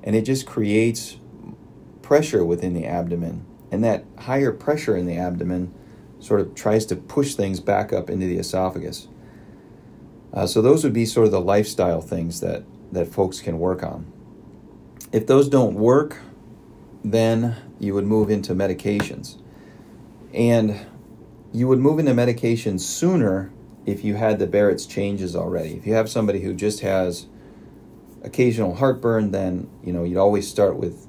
and 0.03 0.17
it 0.17 0.23
just 0.23 0.47
creates 0.47 1.17
pressure 2.01 2.45
within 2.45 2.75
the 2.75 2.87
abdomen. 2.87 3.45
And 3.71 3.83
that 3.85 4.05
higher 4.19 4.53
pressure 4.53 4.97
in 4.97 5.07
the 5.07 5.17
abdomen 5.17 5.73
sort 6.21 6.41
of 6.41 6.55
tries 6.55 6.87
to 6.87 6.97
push 6.97 7.35
things 7.35 7.61
back 7.61 7.93
up 7.93 8.11
into 8.11 8.27
the 8.27 8.39
esophagus. 8.39 9.09
Uh, 10.33 10.47
so, 10.47 10.63
those 10.63 10.85
would 10.85 10.93
be 10.93 11.05
sort 11.05 11.27
of 11.27 11.33
the 11.33 11.41
lifestyle 11.41 12.01
things 12.01 12.41
that, 12.41 12.65
that 12.91 13.07
folks 13.07 13.41
can 13.41 13.59
work 13.59 13.83
on. 13.83 14.11
If 15.13 15.27
those 15.27 15.49
don't 15.49 15.75
work, 15.75 16.19
then 17.05 17.57
you 17.79 17.95
would 17.95 18.07
move 18.07 18.31
into 18.31 18.55
medications. 18.55 19.37
And 20.33 20.87
you 21.53 21.69
would 21.69 21.81
move 21.81 21.99
into 21.99 22.13
medications 22.13 22.81
sooner 22.81 23.53
if 23.87 24.05
you 24.05 24.15
had 24.15 24.39
the 24.39 24.47
Barrett's 24.47 24.87
changes 24.87 25.35
already. 25.35 25.75
If 25.75 25.87
you 25.87 25.95
have 25.95 26.09
somebody 26.09 26.41
who 26.41 26.55
just 26.55 26.81
has 26.81 27.27
occasional 28.23 28.77
heartburn, 28.77 29.33
then 29.33 29.69
you 29.83 29.93
know 29.93 30.05
you'd 30.05 30.19
always 30.19 30.49
start 30.49 30.77
with 30.77 31.07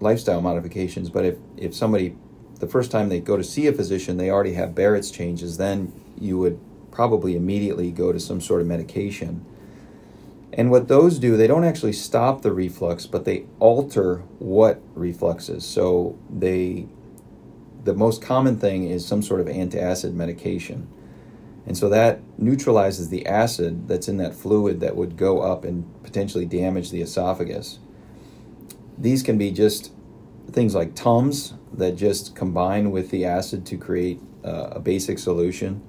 lifestyle 0.00 0.40
modifications. 0.40 1.10
But 1.10 1.24
if, 1.24 1.36
if 1.56 1.74
somebody 1.74 2.16
the 2.60 2.66
first 2.68 2.90
time 2.90 3.08
they 3.08 3.20
go 3.20 3.36
to 3.36 3.44
see 3.44 3.66
a 3.66 3.72
physician, 3.72 4.18
they 4.18 4.30
already 4.30 4.54
have 4.54 4.74
Barrett's 4.74 5.10
changes, 5.10 5.56
then 5.56 5.92
you 6.18 6.38
would 6.38 6.60
probably 6.90 7.34
immediately 7.34 7.90
go 7.90 8.12
to 8.12 8.20
some 8.20 8.40
sort 8.40 8.60
of 8.60 8.66
medication. 8.66 9.44
And 10.52 10.70
what 10.70 10.86
those 10.86 11.18
do, 11.18 11.36
they 11.36 11.46
don't 11.46 11.64
actually 11.64 11.94
stop 11.94 12.42
the 12.42 12.52
reflux, 12.52 13.06
but 13.06 13.24
they 13.24 13.46
alter 13.58 14.18
what 14.38 14.82
reflux 14.94 15.48
is. 15.48 15.64
So 15.64 16.18
they 16.30 16.88
the 17.84 17.94
most 17.94 18.22
common 18.22 18.58
thing 18.58 18.88
is 18.88 19.04
some 19.04 19.22
sort 19.22 19.40
of 19.40 19.48
antacid 19.48 20.14
medication. 20.14 20.86
And 21.66 21.78
so 21.78 21.88
that 21.88 22.20
neutralizes 22.38 23.08
the 23.08 23.24
acid 23.26 23.86
that's 23.88 24.08
in 24.08 24.16
that 24.16 24.34
fluid 24.34 24.80
that 24.80 24.96
would 24.96 25.16
go 25.16 25.40
up 25.40 25.64
and 25.64 25.84
potentially 26.02 26.44
damage 26.44 26.90
the 26.90 27.00
esophagus. 27.00 27.78
These 28.98 29.22
can 29.22 29.38
be 29.38 29.50
just 29.52 29.92
things 30.50 30.74
like 30.74 30.94
Tums 30.94 31.54
that 31.72 31.96
just 31.96 32.34
combine 32.34 32.90
with 32.90 33.10
the 33.10 33.24
acid 33.24 33.64
to 33.66 33.76
create 33.76 34.20
uh, 34.44 34.70
a 34.72 34.80
basic 34.80 35.18
solution, 35.18 35.82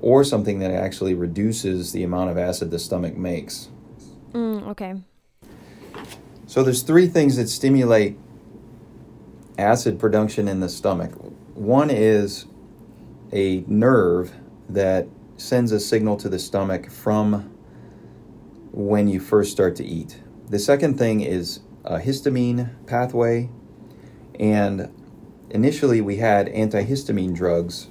or 0.00 0.22
something 0.22 0.60
that 0.60 0.70
actually 0.70 1.14
reduces 1.14 1.92
the 1.92 2.04
amount 2.04 2.30
of 2.30 2.38
acid 2.38 2.70
the 2.70 2.78
stomach 2.78 3.16
makes. 3.16 3.68
Mm, 4.32 4.68
okay. 4.68 4.94
So 6.46 6.62
there's 6.62 6.82
three 6.82 7.08
things 7.08 7.36
that 7.36 7.48
stimulate 7.48 8.16
acid 9.58 9.98
production 9.98 10.48
in 10.48 10.60
the 10.60 10.68
stomach. 10.68 11.12
One 11.54 11.90
is 11.90 12.46
a 13.32 13.64
nerve 13.66 14.32
that 14.68 15.06
sends 15.36 15.72
a 15.72 15.80
signal 15.80 16.16
to 16.16 16.28
the 16.28 16.38
stomach 16.38 16.90
from 16.90 17.52
when 18.72 19.08
you 19.08 19.20
first 19.20 19.52
start 19.52 19.76
to 19.76 19.84
eat. 19.84 20.20
The 20.48 20.58
second 20.58 20.98
thing 20.98 21.20
is 21.20 21.60
a 21.84 21.98
histamine 21.98 22.70
pathway, 22.86 23.50
and 24.38 24.92
initially 25.50 26.00
we 26.00 26.16
had 26.16 26.48
antihistamine 26.48 27.34
drugs 27.34 27.88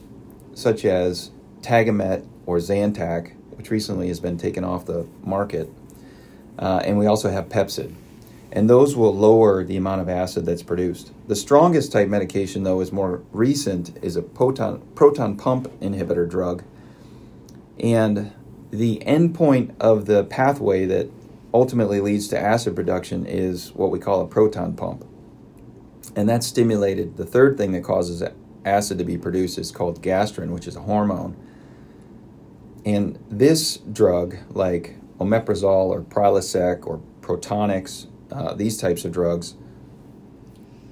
such 0.54 0.86
as 0.86 1.32
Tagamet 1.62 2.26
or 2.46 2.58
Zantac, 2.58 3.36
which 3.58 3.72
recently 3.72 4.08
has 4.08 4.20
been 4.20 4.38
taken 4.38 4.64
off 4.64 4.86
the 4.86 5.08
market, 5.24 5.70
uh, 6.60 6.82
and 6.86 6.98
we 6.98 7.06
also 7.06 7.30
have 7.30 7.50
Pepcid 7.50 7.94
and 8.52 8.70
those 8.70 8.96
will 8.96 9.14
lower 9.14 9.64
the 9.64 9.78
amount 9.78 10.02
of 10.02 10.10
acid 10.10 10.46
that's 10.46 10.64
produced. 10.64 11.12
The 11.28 11.36
strongest 11.36 11.92
type 11.92 12.08
medication, 12.08 12.64
though, 12.64 12.82
is 12.82 12.92
more 12.92 13.22
recent, 13.32 13.98
is 14.02 14.16
a 14.16 14.22
proton, 14.22 14.82
proton 14.96 15.36
pump 15.36 15.68
inhibitor 15.82 16.30
drug. 16.30 16.64
And 17.80 18.34
the 18.72 19.02
endpoint 19.06 19.76
of 19.80 20.06
the 20.06 20.24
pathway 20.26 20.86
that 20.86 21.10
ultimately 21.54 22.02
leads 22.02 22.28
to 22.30 22.40
acid 22.40 22.76
production 22.76 23.26
is 23.26 23.74
what 23.74 23.92
we 23.92 24.00
call 24.00 24.22
a 24.22 24.28
proton 24.28 24.76
pump. 24.76 25.06
And 26.16 26.30
that's 26.30 26.48
stimulated. 26.48 27.18
The 27.18 27.26
third 27.26 27.58
thing 27.58 27.72
that 27.74 27.84
causes 27.84 28.24
acid 28.64 28.98
to 28.98 29.04
be 29.04 29.18
produced 29.18 29.58
is 29.58 29.72
called 29.72 30.02
gastrin, 30.02 30.50
which 30.50 30.68
is 30.68 30.76
a 30.76 30.82
hormone. 30.82 31.36
And 32.86 33.18
this 33.30 33.78
drug, 33.78 34.38
like 34.50 34.96
omeprazole 35.20 35.90
or 35.90 36.02
Prilosec 36.02 36.86
or 36.86 37.02
Protonix, 37.22 38.08
uh, 38.32 38.54
these 38.54 38.78
types 38.78 39.06
of 39.06 39.12
drugs 39.12 39.56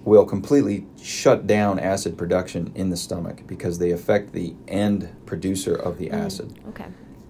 will 0.06 0.26
completely 0.26 0.86
shut 1.02 1.48
down 1.48 1.80
acid 1.80 2.18
production 2.18 2.72
in 2.76 2.90
the 2.90 2.98
stomach 2.98 3.42
because 3.48 3.80
they 3.80 3.92
affect 3.92 4.34
the 4.34 4.54
end 4.68 5.10
producer 5.26 5.76
of 5.76 5.98
the 5.98 6.10
mm, 6.10 6.14
acid. 6.14 6.60
Okay. 6.70 6.86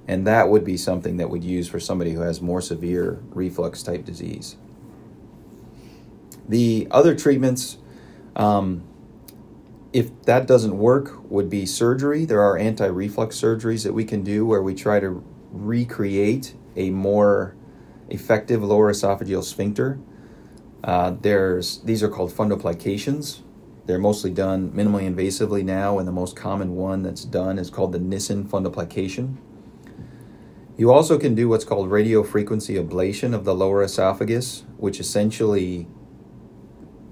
And 0.08 0.26
that 0.28 0.50
would 0.50 0.66
be 0.66 0.76
something 0.76 1.18
that 1.18 1.30
would 1.30 1.44
use 1.44 1.68
for 1.68 1.80
somebody 1.80 2.12
who 2.12 2.22
has 2.22 2.42
more 2.42 2.62
severe 2.62 3.22
reflux 3.30 3.84
type 3.84 4.04
disease. 4.06 4.58
The 6.50 6.88
other 6.92 7.16
treatments, 7.16 7.78
um, 8.36 8.84
if 9.94 10.24
that 10.24 10.46
doesn't 10.48 10.78
work, 10.78 11.32
would 11.32 11.50
be 11.50 11.66
surgery. 11.66 12.26
There 12.26 12.42
are 12.42 12.58
anti 12.58 12.88
reflux 12.88 13.40
surgeries 13.40 13.84
that 13.84 13.94
we 13.94 14.04
can 14.04 14.24
do 14.24 14.46
where 14.46 14.62
we 14.62 14.74
try 14.74 15.00
to 15.00 15.24
recreate 15.52 16.56
a 16.76 16.90
more 16.90 17.56
effective 18.10 18.64
lower 18.64 18.92
esophageal 18.92 19.44
sphincter. 19.44 20.00
Uh, 20.84 21.16
there's 21.22 21.80
these 21.82 22.04
are 22.04 22.10
called 22.10 22.32
fundoplications. 22.32 23.42
They're 23.86 24.00
mostly 24.00 24.32
done 24.32 24.72
minimally 24.72 25.14
invasively 25.14 25.64
now, 25.64 26.00
and 26.00 26.08
the 26.08 26.12
most 26.12 26.36
common 26.36 26.76
one 26.76 27.04
that's 27.04 27.26
done 27.26 27.60
is 27.60 27.70
called 27.70 27.92
the 27.92 28.00
Nissen 28.00 28.46
fundoplication. 28.46 29.38
You 30.76 30.92
also 30.92 31.20
can 31.20 31.36
do 31.36 31.48
what's 31.50 31.66
called 31.66 31.90
radiofrequency 31.90 32.84
ablation 32.84 33.34
of 33.36 33.46
the 33.46 33.54
lower 33.54 33.84
esophagus, 33.84 34.64
which 34.78 35.00
essentially 35.00 35.88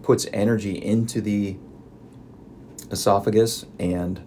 puts 0.01 0.25
energy 0.34 0.84
into 0.84 1.21
the 1.21 1.58
esophagus 2.89 3.65
and 3.80 4.21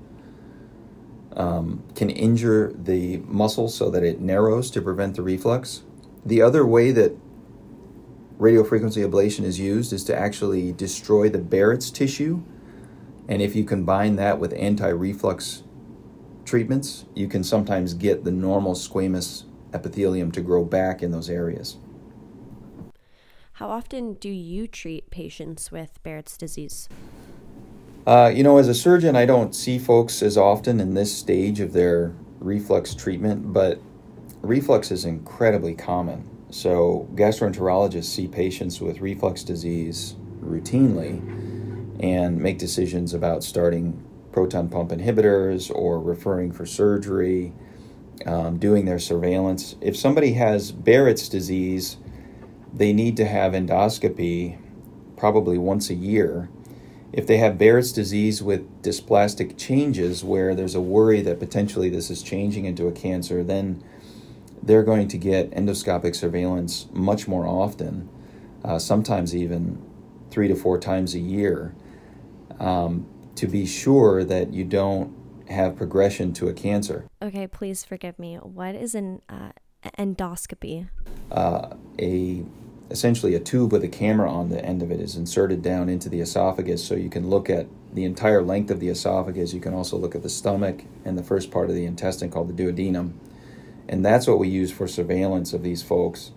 um, 1.36 1.82
can 1.96 2.10
injure 2.10 2.72
the 2.72 3.18
muscle 3.26 3.68
so 3.68 3.90
that 3.90 4.04
it 4.04 4.20
narrows 4.20 4.70
to 4.70 4.80
prevent 4.80 5.16
the 5.16 5.22
reflux. 5.22 5.82
The 6.26 6.40
other 6.42 6.64
way 6.66 6.90
that 6.92 7.16
radiofrequency 8.38 9.08
ablation 9.08 9.44
is 9.44 9.60
used 9.60 9.92
is 9.92 10.04
to 10.04 10.16
actually 10.16 10.72
destroy 10.72 11.28
the 11.28 11.38
Barrett's 11.38 11.90
tissue. 11.90 12.42
And 13.28 13.40
if 13.40 13.54
you 13.54 13.64
combine 13.64 14.16
that 14.16 14.38
with 14.38 14.52
anti 14.54 14.88
reflux 14.88 15.62
treatments, 16.44 17.04
you 17.14 17.28
can 17.28 17.42
sometimes 17.42 17.94
get 17.94 18.24
the 18.24 18.30
normal 18.30 18.74
squamous 18.74 19.44
epithelium 19.72 20.30
to 20.32 20.40
grow 20.40 20.64
back 20.64 21.02
in 21.02 21.10
those 21.10 21.30
areas. 21.30 21.76
How 23.54 23.68
often 23.70 24.14
do 24.14 24.28
you 24.28 24.66
treat 24.66 25.10
patients 25.10 25.70
with 25.70 26.02
Barrett's 26.02 26.36
disease? 26.36 26.88
Uh, 28.06 28.30
you 28.34 28.42
know, 28.42 28.58
as 28.58 28.68
a 28.68 28.74
surgeon, 28.74 29.16
I 29.16 29.24
don't 29.24 29.54
see 29.54 29.78
folks 29.78 30.22
as 30.22 30.36
often 30.36 30.80
in 30.80 30.94
this 30.94 31.16
stage 31.16 31.60
of 31.60 31.72
their 31.72 32.14
reflux 32.40 32.94
treatment, 32.94 33.52
but 33.52 33.80
reflux 34.46 34.90
is 34.90 35.04
incredibly 35.04 35.74
common. 35.74 36.28
So, 36.50 37.08
gastroenterologists 37.14 38.04
see 38.04 38.28
patients 38.28 38.80
with 38.80 39.00
reflux 39.00 39.42
disease 39.42 40.14
routinely 40.40 41.18
and 42.00 42.38
make 42.38 42.58
decisions 42.58 43.14
about 43.14 43.42
starting 43.42 44.02
proton 44.30 44.68
pump 44.68 44.90
inhibitors 44.90 45.70
or 45.74 46.00
referring 46.00 46.52
for 46.52 46.66
surgery, 46.66 47.52
um, 48.26 48.58
doing 48.58 48.84
their 48.84 48.98
surveillance. 48.98 49.76
If 49.80 49.96
somebody 49.96 50.32
has 50.34 50.72
Barrett's 50.72 51.28
disease, 51.28 51.96
they 52.72 52.92
need 52.92 53.16
to 53.16 53.24
have 53.24 53.52
endoscopy 53.52 54.58
probably 55.16 55.58
once 55.58 55.90
a 55.90 55.94
year. 55.94 56.48
If 57.12 57.26
they 57.28 57.36
have 57.36 57.58
Barrett's 57.58 57.92
disease 57.92 58.42
with 58.42 58.82
dysplastic 58.82 59.56
changes, 59.56 60.24
where 60.24 60.54
there's 60.54 60.74
a 60.74 60.80
worry 60.80 61.20
that 61.22 61.38
potentially 61.38 61.88
this 61.88 62.10
is 62.10 62.22
changing 62.22 62.64
into 62.64 62.88
a 62.88 62.92
cancer, 62.92 63.44
then 63.44 63.82
they're 64.66 64.82
going 64.82 65.08
to 65.08 65.18
get 65.18 65.50
endoscopic 65.50 66.14
surveillance 66.14 66.86
much 66.92 67.28
more 67.28 67.46
often, 67.46 68.08
uh, 68.64 68.78
sometimes 68.78 69.34
even 69.36 69.82
three 70.30 70.48
to 70.48 70.54
four 70.54 70.78
times 70.78 71.14
a 71.14 71.18
year, 71.18 71.74
um, 72.58 73.06
to 73.36 73.46
be 73.46 73.66
sure 73.66 74.24
that 74.24 74.52
you 74.52 74.64
don't 74.64 75.14
have 75.48 75.76
progression 75.76 76.32
to 76.32 76.48
a 76.48 76.52
cancer. 76.52 77.04
Okay, 77.20 77.46
please 77.46 77.84
forgive 77.84 78.18
me. 78.18 78.36
What 78.36 78.74
is 78.74 78.94
an 78.94 79.20
uh, 79.28 79.50
endoscopy? 79.98 80.88
Uh, 81.30 81.74
a 82.00 82.42
essentially 82.90 83.34
a 83.34 83.40
tube 83.40 83.72
with 83.72 83.82
a 83.82 83.88
camera 83.88 84.30
on 84.30 84.50
the 84.50 84.62
end 84.64 84.82
of 84.82 84.90
it 84.90 85.00
is 85.00 85.16
inserted 85.16 85.62
down 85.62 85.88
into 85.88 86.08
the 86.08 86.20
esophagus, 86.20 86.84
so 86.84 86.94
you 86.94 87.10
can 87.10 87.28
look 87.28 87.50
at 87.50 87.66
the 87.92 88.04
entire 88.04 88.42
length 88.42 88.70
of 88.70 88.78
the 88.80 88.88
esophagus. 88.88 89.52
You 89.52 89.60
can 89.60 89.74
also 89.74 89.96
look 89.96 90.14
at 90.14 90.22
the 90.22 90.28
stomach 90.28 90.84
and 91.04 91.18
the 91.18 91.22
first 91.22 91.50
part 91.50 91.68
of 91.68 91.74
the 91.74 91.86
intestine 91.86 92.30
called 92.30 92.54
the 92.54 92.62
duodenum 92.62 93.14
and 93.88 94.04
that's 94.04 94.26
what 94.26 94.38
we 94.38 94.48
use 94.48 94.72
for 94.72 94.88
surveillance 94.88 95.52
of 95.52 95.62
these 95.62 95.82
folks 95.82 96.32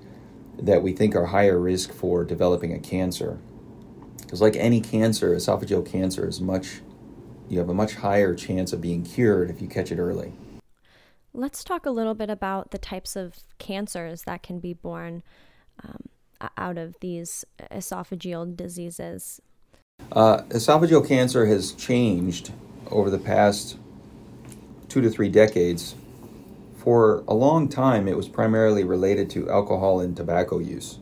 that 0.60 0.82
we 0.82 0.92
think 0.92 1.16
are 1.16 1.28
higher 1.28 1.60
risk 1.60 1.94
for 1.94 2.24
developing 2.24 2.74
a 2.74 2.80
cancer. 2.80 3.40
Because, 4.22 4.42
like 4.42 4.56
any 4.56 4.82
cancer, 4.82 5.36
esophageal 5.36 5.86
cancer 5.86 6.28
is 6.28 6.42
much, 6.42 6.82
you 7.48 7.60
have 7.60 7.70
a 7.70 7.74
much 7.74 7.96
higher 7.96 8.36
chance 8.36 8.74
of 8.74 8.82
being 8.82 9.04
cured 9.04 9.50
if 9.50 9.62
you 9.62 9.68
catch 9.68 9.92
it 9.92 10.00
early. 10.00 10.34
Let's 11.34 11.64
talk 11.64 11.86
a 11.86 11.92
little 11.92 12.16
bit 12.16 12.30
about 12.30 12.72
the 12.72 12.78
types 12.78 13.16
of 13.16 13.36
cancers 13.60 14.24
that 14.24 14.42
can 14.42 14.60
be 14.60 14.74
born 14.74 15.24
um, 15.84 16.10
out 16.58 16.78
of 16.78 16.96
these 17.00 17.46
esophageal 17.72 18.56
diseases. 18.58 19.40
Uh, 20.12 20.42
esophageal 20.50 21.08
cancer 21.08 21.46
has 21.46 21.74
changed 21.74 22.52
over 22.90 23.10
the 23.10 23.20
past 23.20 23.78
two 24.90 25.02
to 25.02 25.10
three 25.10 25.30
decades 25.30 25.96
for 26.88 27.21
a 27.28 27.34
long 27.34 27.67
time, 27.67 28.08
it 28.08 28.15
was 28.15 28.30
primarily 28.30 28.82
related 28.82 29.30
to 29.30 29.50
alcohol 29.50 30.00
and 30.00 30.15
tobacco 30.15 30.58
use. 30.58 31.00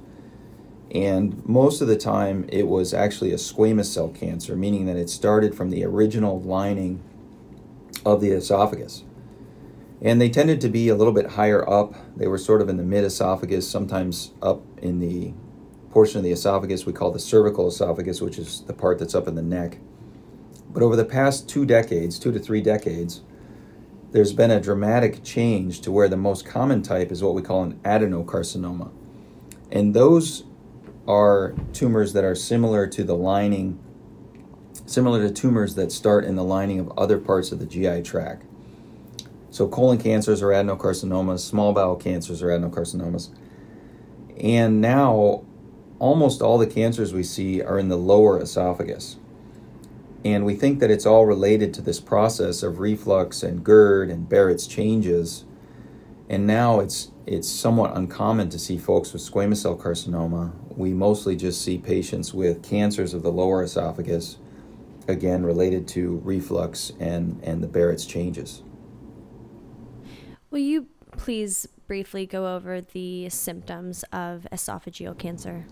And 0.89 1.47
most 1.47 1.79
of 1.79 1.87
the 1.87 1.95
time, 1.95 2.49
it 2.49 2.67
was 2.67 2.91
actually 2.91 3.29
a 3.29 3.35
squamous 3.35 3.85
cell 3.85 4.09
cancer, 4.09 4.55
meaning 4.55 4.87
that 4.87 4.95
it 4.95 5.11
started 5.11 5.53
from 5.53 5.69
the 5.69 5.85
original 5.85 6.41
lining 6.41 7.03
of 8.03 8.19
the 8.19 8.31
esophagus. 8.31 9.03
And 10.01 10.19
they 10.19 10.27
tended 10.27 10.59
to 10.61 10.69
be 10.69 10.89
a 10.89 10.95
little 10.95 11.13
bit 11.13 11.33
higher 11.33 11.69
up. 11.69 11.93
They 12.17 12.25
were 12.25 12.39
sort 12.39 12.63
of 12.63 12.69
in 12.69 12.77
the 12.77 12.83
mid 12.83 13.03
esophagus, 13.03 13.69
sometimes 13.69 14.33
up 14.41 14.63
in 14.79 14.97
the 14.97 15.35
portion 15.91 16.17
of 16.17 16.23
the 16.23 16.31
esophagus 16.31 16.87
we 16.87 16.93
call 16.93 17.11
the 17.11 17.19
cervical 17.19 17.67
esophagus, 17.67 18.21
which 18.21 18.39
is 18.39 18.61
the 18.61 18.73
part 18.73 18.97
that's 18.97 19.13
up 19.13 19.27
in 19.27 19.35
the 19.35 19.43
neck. 19.43 19.77
But 20.67 20.81
over 20.81 20.95
the 20.95 21.05
past 21.05 21.47
two 21.47 21.63
decades, 21.63 22.17
two 22.17 22.31
to 22.31 22.39
three 22.39 22.61
decades, 22.61 23.21
there's 24.15 24.32
been 24.32 24.49
a 24.49 24.62
dramatic 24.62 25.21
change 25.25 25.82
to 25.82 25.91
where 25.91 26.08
the 26.08 26.15
most 26.15 26.45
common 26.45 26.82
type 26.82 27.12
is 27.12 27.21
what 27.21 27.34
we 27.34 27.41
call 27.41 27.63
an 27.63 27.73
adenocarcinoma. 27.84 28.89
And 29.73 29.93
those 29.93 30.45
are 31.06 31.54
tumors 31.73 32.13
that 32.13 32.23
are 32.23 32.34
similar 32.34 32.88
to 32.88 33.04
the 33.04 33.13
lining, 33.13 33.78
similar 34.86 35.28
to 35.28 35.34
tumors 35.34 35.75
that 35.75 35.91
start 35.91 36.23
in 36.23 36.38
the 36.38 36.45
lining 36.45 36.80
of 36.80 36.97
other 36.97 37.17
parts 37.17 37.51
of 37.51 37.60
the 37.60 37.65
GI 37.65 38.04
tract. 38.04 38.45
So, 39.51 39.67
colon 39.67 39.97
cancers 39.97 40.41
are 40.41 40.47
adenocarcinomas, 40.47 41.39
small 41.39 41.73
bowel 41.73 41.97
cancers 41.97 42.41
are 42.41 42.47
adenocarcinomas. 42.47 43.36
And 44.41 44.80
now, 44.80 45.43
almost 45.99 46.41
all 46.41 46.58
the 46.58 46.67
cancers 46.67 47.13
we 47.13 47.23
see 47.23 47.62
are 47.62 47.78
in 47.78 47.89
the 47.89 47.97
lower 47.97 48.41
esophagus. 48.41 49.17
And 50.25 50.43
we 50.43 50.55
think 50.55 50.79
that 50.79 50.89
it's 50.89 51.05
all 51.05 51.27
related 51.27 51.71
to 51.75 51.81
this 51.81 51.99
process 51.99 52.63
of 52.63 52.79
reflux 52.79 53.43
and 53.43 53.63
GERD 53.63 54.09
and 54.09 54.27
Barrett's 54.27 54.65
changes. 54.65 55.45
And 56.27 56.47
now 56.47 56.79
it's 56.79 57.11
it's 57.27 57.47
somewhat 57.47 57.95
uncommon 57.95 58.49
to 58.49 58.59
see 58.59 58.79
folks 58.79 59.13
with 59.13 59.21
squamous 59.21 59.57
cell 59.57 59.77
carcinoma. 59.77 60.53
We 60.75 60.93
mostly 60.93 61.35
just 61.35 61.61
see 61.61 61.77
patients 61.77 62.33
with 62.33 62.63
cancers 62.63 63.13
of 63.13 63.21
the 63.21 63.31
lower 63.31 63.63
esophagus, 63.63 64.38
again 65.07 65.43
related 65.43 65.88
to 65.89 66.21
reflux 66.23 66.91
and, 66.99 67.39
and 67.43 67.63
the 67.63 67.67
Barrett's 67.67 68.05
changes. 68.05 68.63
Will 70.51 70.59
you 70.59 70.88
please 71.17 71.67
briefly 71.88 72.25
go 72.25 72.55
over 72.55 72.81
the 72.81 73.29
symptoms 73.29 74.03
of 74.11 74.47
esophageal 74.51 75.17
cancer? 75.17 75.65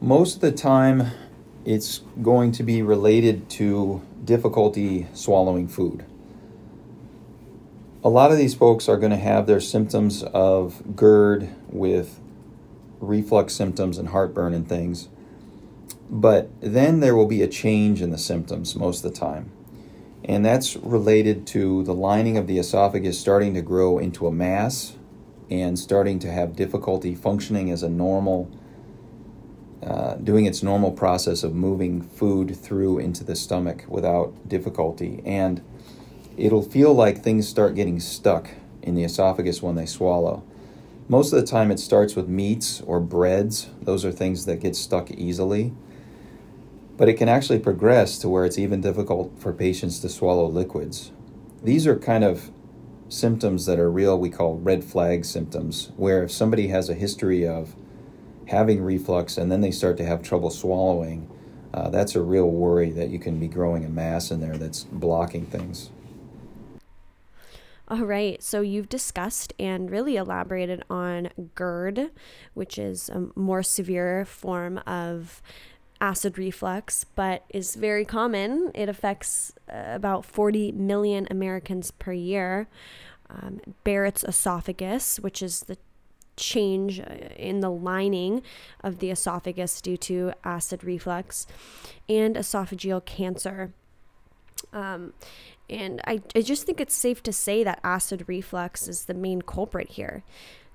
Most 0.00 0.36
of 0.36 0.40
the 0.40 0.52
time, 0.52 1.10
it's 1.66 1.98
going 2.22 2.52
to 2.52 2.62
be 2.62 2.80
related 2.80 3.50
to 3.50 4.00
difficulty 4.24 5.08
swallowing 5.12 5.66
food. 5.66 6.04
A 8.04 8.08
lot 8.08 8.30
of 8.30 8.38
these 8.38 8.54
folks 8.54 8.88
are 8.88 8.96
going 8.96 9.10
to 9.10 9.16
have 9.16 9.48
their 9.48 9.60
symptoms 9.60 10.22
of 10.22 10.94
GERD 10.94 11.48
with 11.68 12.20
reflux 13.00 13.52
symptoms 13.52 13.98
and 13.98 14.10
heartburn 14.10 14.54
and 14.54 14.68
things. 14.68 15.08
But 16.08 16.50
then 16.60 17.00
there 17.00 17.16
will 17.16 17.26
be 17.26 17.42
a 17.42 17.48
change 17.48 18.00
in 18.00 18.10
the 18.10 18.18
symptoms 18.18 18.76
most 18.76 19.04
of 19.04 19.12
the 19.12 19.18
time. 19.18 19.50
And 20.24 20.46
that's 20.46 20.76
related 20.76 21.48
to 21.48 21.82
the 21.82 21.94
lining 21.94 22.36
of 22.36 22.46
the 22.46 22.58
esophagus 22.58 23.18
starting 23.18 23.54
to 23.54 23.60
grow 23.60 23.98
into 23.98 24.28
a 24.28 24.32
mass 24.32 24.96
and 25.50 25.76
starting 25.76 26.20
to 26.20 26.30
have 26.30 26.54
difficulty 26.54 27.16
functioning 27.16 27.72
as 27.72 27.82
a 27.82 27.88
normal 27.88 28.48
uh, 29.82 30.14
doing 30.14 30.46
its 30.46 30.62
normal 30.62 30.90
process 30.90 31.42
of 31.42 31.54
moving 31.54 32.00
food 32.00 32.56
through 32.56 32.98
into 32.98 33.22
the 33.22 33.36
stomach 33.36 33.84
without 33.88 34.48
difficulty. 34.48 35.22
And 35.24 35.62
it'll 36.36 36.62
feel 36.62 36.94
like 36.94 37.22
things 37.22 37.48
start 37.48 37.74
getting 37.74 38.00
stuck 38.00 38.50
in 38.82 38.94
the 38.94 39.04
esophagus 39.04 39.62
when 39.62 39.74
they 39.74 39.86
swallow. 39.86 40.42
Most 41.08 41.32
of 41.32 41.40
the 41.40 41.46
time, 41.46 41.70
it 41.70 41.78
starts 41.78 42.16
with 42.16 42.28
meats 42.28 42.80
or 42.80 42.98
breads. 43.00 43.70
Those 43.80 44.04
are 44.04 44.10
things 44.10 44.46
that 44.46 44.60
get 44.60 44.74
stuck 44.74 45.10
easily. 45.10 45.72
But 46.96 47.08
it 47.08 47.14
can 47.14 47.28
actually 47.28 47.58
progress 47.58 48.18
to 48.18 48.28
where 48.28 48.44
it's 48.44 48.58
even 48.58 48.80
difficult 48.80 49.38
for 49.38 49.52
patients 49.52 50.00
to 50.00 50.08
swallow 50.08 50.46
liquids. 50.46 51.12
These 51.62 51.86
are 51.86 51.96
kind 51.96 52.24
of 52.24 52.50
symptoms 53.08 53.66
that 53.66 53.78
are 53.78 53.90
real, 53.90 54.18
we 54.18 54.30
call 54.30 54.56
red 54.56 54.82
flag 54.82 55.24
symptoms, 55.24 55.92
where 55.96 56.24
if 56.24 56.32
somebody 56.32 56.68
has 56.68 56.88
a 56.88 56.94
history 56.94 57.46
of 57.46 57.76
having 58.46 58.82
reflux 58.82 59.36
and 59.36 59.50
then 59.50 59.60
they 59.60 59.70
start 59.70 59.96
to 59.98 60.04
have 60.04 60.22
trouble 60.22 60.50
swallowing, 60.50 61.28
uh, 61.74 61.90
that's 61.90 62.14
a 62.14 62.22
real 62.22 62.50
worry 62.50 62.90
that 62.90 63.10
you 63.10 63.18
can 63.18 63.38
be 63.38 63.48
growing 63.48 63.84
a 63.84 63.88
mass 63.88 64.30
in 64.30 64.40
there 64.40 64.56
that's 64.56 64.84
blocking 64.84 65.46
things. 65.46 65.90
All 67.88 68.04
right, 68.04 68.42
so 68.42 68.62
you've 68.62 68.88
discussed 68.88 69.52
and 69.60 69.90
really 69.90 70.16
elaborated 70.16 70.82
on 70.90 71.28
GERD, 71.54 72.10
which 72.52 72.78
is 72.78 73.08
a 73.08 73.28
more 73.36 73.62
severe 73.62 74.24
form 74.24 74.78
of 74.86 75.40
acid 76.00 76.36
reflux, 76.36 77.04
but 77.04 77.44
is 77.50 77.76
very 77.76 78.04
common. 78.04 78.72
It 78.74 78.88
affects 78.88 79.52
uh, 79.72 79.84
about 79.86 80.24
40 80.24 80.72
million 80.72 81.28
Americans 81.30 81.92
per 81.92 82.12
year. 82.12 82.66
Um, 83.30 83.60
Barrett's 83.84 84.24
esophagus, 84.24 85.20
which 85.20 85.40
is 85.40 85.60
the 85.60 85.78
change 86.36 87.00
uh, 87.00 87.04
in 87.36 87.60
the 87.60 87.70
lining 87.70 88.42
of 88.82 88.98
the 88.98 89.10
esophagus 89.10 89.80
due 89.80 89.96
to 89.96 90.32
acid 90.44 90.84
reflux, 90.84 91.46
and 92.08 92.36
esophageal 92.36 93.04
cancer. 93.04 93.72
Um, 94.72 95.12
and 95.68 96.00
I, 96.04 96.22
I 96.34 96.42
just 96.42 96.64
think 96.64 96.80
it's 96.80 96.94
safe 96.94 97.22
to 97.24 97.32
say 97.32 97.64
that 97.64 97.80
acid 97.82 98.24
reflux 98.26 98.88
is 98.88 99.04
the 99.04 99.14
main 99.14 99.42
culprit 99.42 99.90
here. 99.90 100.22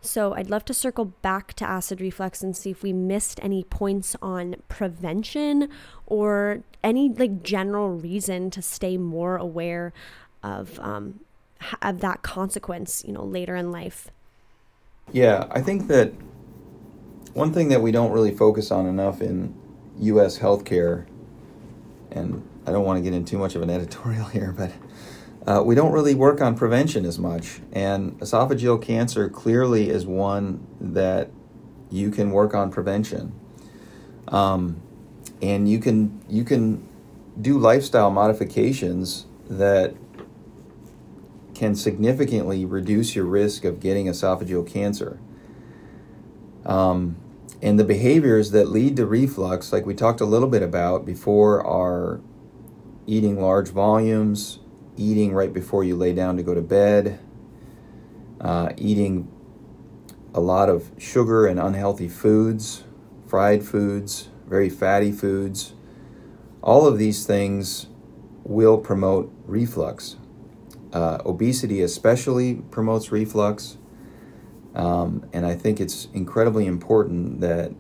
So 0.01 0.33
I'd 0.33 0.49
love 0.49 0.65
to 0.65 0.73
circle 0.73 1.05
back 1.05 1.53
to 1.53 1.69
acid 1.69 2.01
reflux 2.01 2.41
and 2.41 2.57
see 2.57 2.71
if 2.71 2.81
we 2.81 2.91
missed 2.91 3.39
any 3.43 3.63
points 3.63 4.15
on 4.21 4.55
prevention 4.67 5.69
or 6.07 6.63
any 6.83 7.09
like 7.09 7.43
general 7.43 7.89
reason 7.89 8.49
to 8.51 8.61
stay 8.63 8.97
more 8.97 9.37
aware 9.37 9.93
of 10.41 10.79
um, 10.79 11.19
of 11.83 12.01
that 12.01 12.23
consequence, 12.23 13.03
you 13.05 13.13
know, 13.13 13.23
later 13.23 13.55
in 13.55 13.71
life. 13.71 14.09
Yeah, 15.11 15.47
I 15.51 15.61
think 15.61 15.87
that 15.87 16.13
one 17.33 17.53
thing 17.53 17.69
that 17.69 17.81
we 17.81 17.91
don't 17.91 18.11
really 18.11 18.33
focus 18.35 18.71
on 18.71 18.85
enough 18.85 19.21
in 19.21 19.53
U.S. 19.99 20.39
healthcare, 20.39 21.05
and 22.11 22.47
I 22.65 22.71
don't 22.71 22.85
want 22.85 22.97
to 22.97 23.03
get 23.03 23.13
in 23.13 23.25
too 23.25 23.37
much 23.37 23.55
of 23.55 23.61
an 23.61 23.69
editorial 23.77 24.25
here, 24.25 24.51
but 24.51 24.71
uh, 25.45 25.63
we 25.63 25.75
don't 25.75 25.91
really 25.91 26.15
work 26.15 26.39
on 26.39 26.55
prevention 26.55 27.05
as 27.05 27.19
much. 27.19 27.59
And 27.73 28.17
esophageal 28.19 28.81
cancer 28.81 29.27
clearly 29.27 29.89
is 29.89 30.05
one 30.05 30.65
that 30.79 31.29
you 31.89 32.11
can 32.11 32.31
work 32.31 32.53
on 32.53 32.71
prevention. 32.71 33.33
Um, 34.27 34.81
and 35.41 35.67
you 35.67 35.79
can 35.79 36.21
you 36.29 36.43
can 36.43 36.87
do 37.39 37.57
lifestyle 37.57 38.11
modifications 38.11 39.25
that 39.49 39.95
can 41.61 41.75
significantly 41.75 42.65
reduce 42.65 43.15
your 43.15 43.25
risk 43.25 43.65
of 43.65 43.79
getting 43.79 44.07
esophageal 44.07 44.65
cancer. 44.65 45.19
Um, 46.65 47.17
and 47.61 47.79
the 47.79 47.83
behaviors 47.83 48.49
that 48.49 48.69
lead 48.69 48.95
to 48.95 49.05
reflux, 49.05 49.71
like 49.71 49.85
we 49.85 49.93
talked 49.93 50.21
a 50.21 50.25
little 50.25 50.47
bit 50.47 50.63
about 50.63 51.05
before, 51.05 51.63
are 51.63 52.19
eating 53.05 53.39
large 53.39 53.69
volumes, 53.69 54.57
eating 54.97 55.35
right 55.35 55.53
before 55.53 55.83
you 55.83 55.95
lay 55.95 56.13
down 56.13 56.35
to 56.37 56.41
go 56.41 56.55
to 56.55 56.63
bed, 56.63 57.19
uh, 58.39 58.71
eating 58.75 59.31
a 60.33 60.39
lot 60.39 60.67
of 60.67 60.89
sugar 60.97 61.45
and 61.45 61.59
unhealthy 61.59 62.09
foods, 62.09 62.85
fried 63.27 63.63
foods, 63.63 64.29
very 64.47 64.71
fatty 64.71 65.11
foods. 65.11 65.75
All 66.63 66.87
of 66.87 66.97
these 66.97 67.23
things 67.27 67.85
will 68.43 68.79
promote 68.79 69.31
reflux. 69.45 70.15
Uh, 70.93 71.19
obesity, 71.25 71.81
especially, 71.81 72.55
promotes 72.69 73.11
reflux. 73.11 73.77
Um, 74.75 75.25
and 75.33 75.45
I 75.45 75.55
think 75.55 75.79
it's 75.79 76.07
incredibly 76.13 76.65
important 76.65 77.41
that 77.41 77.71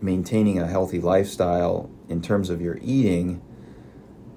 maintaining 0.00 0.58
a 0.58 0.66
healthy 0.66 1.00
lifestyle 1.00 1.90
in 2.08 2.20
terms 2.20 2.50
of 2.50 2.60
your 2.60 2.78
eating, 2.82 3.40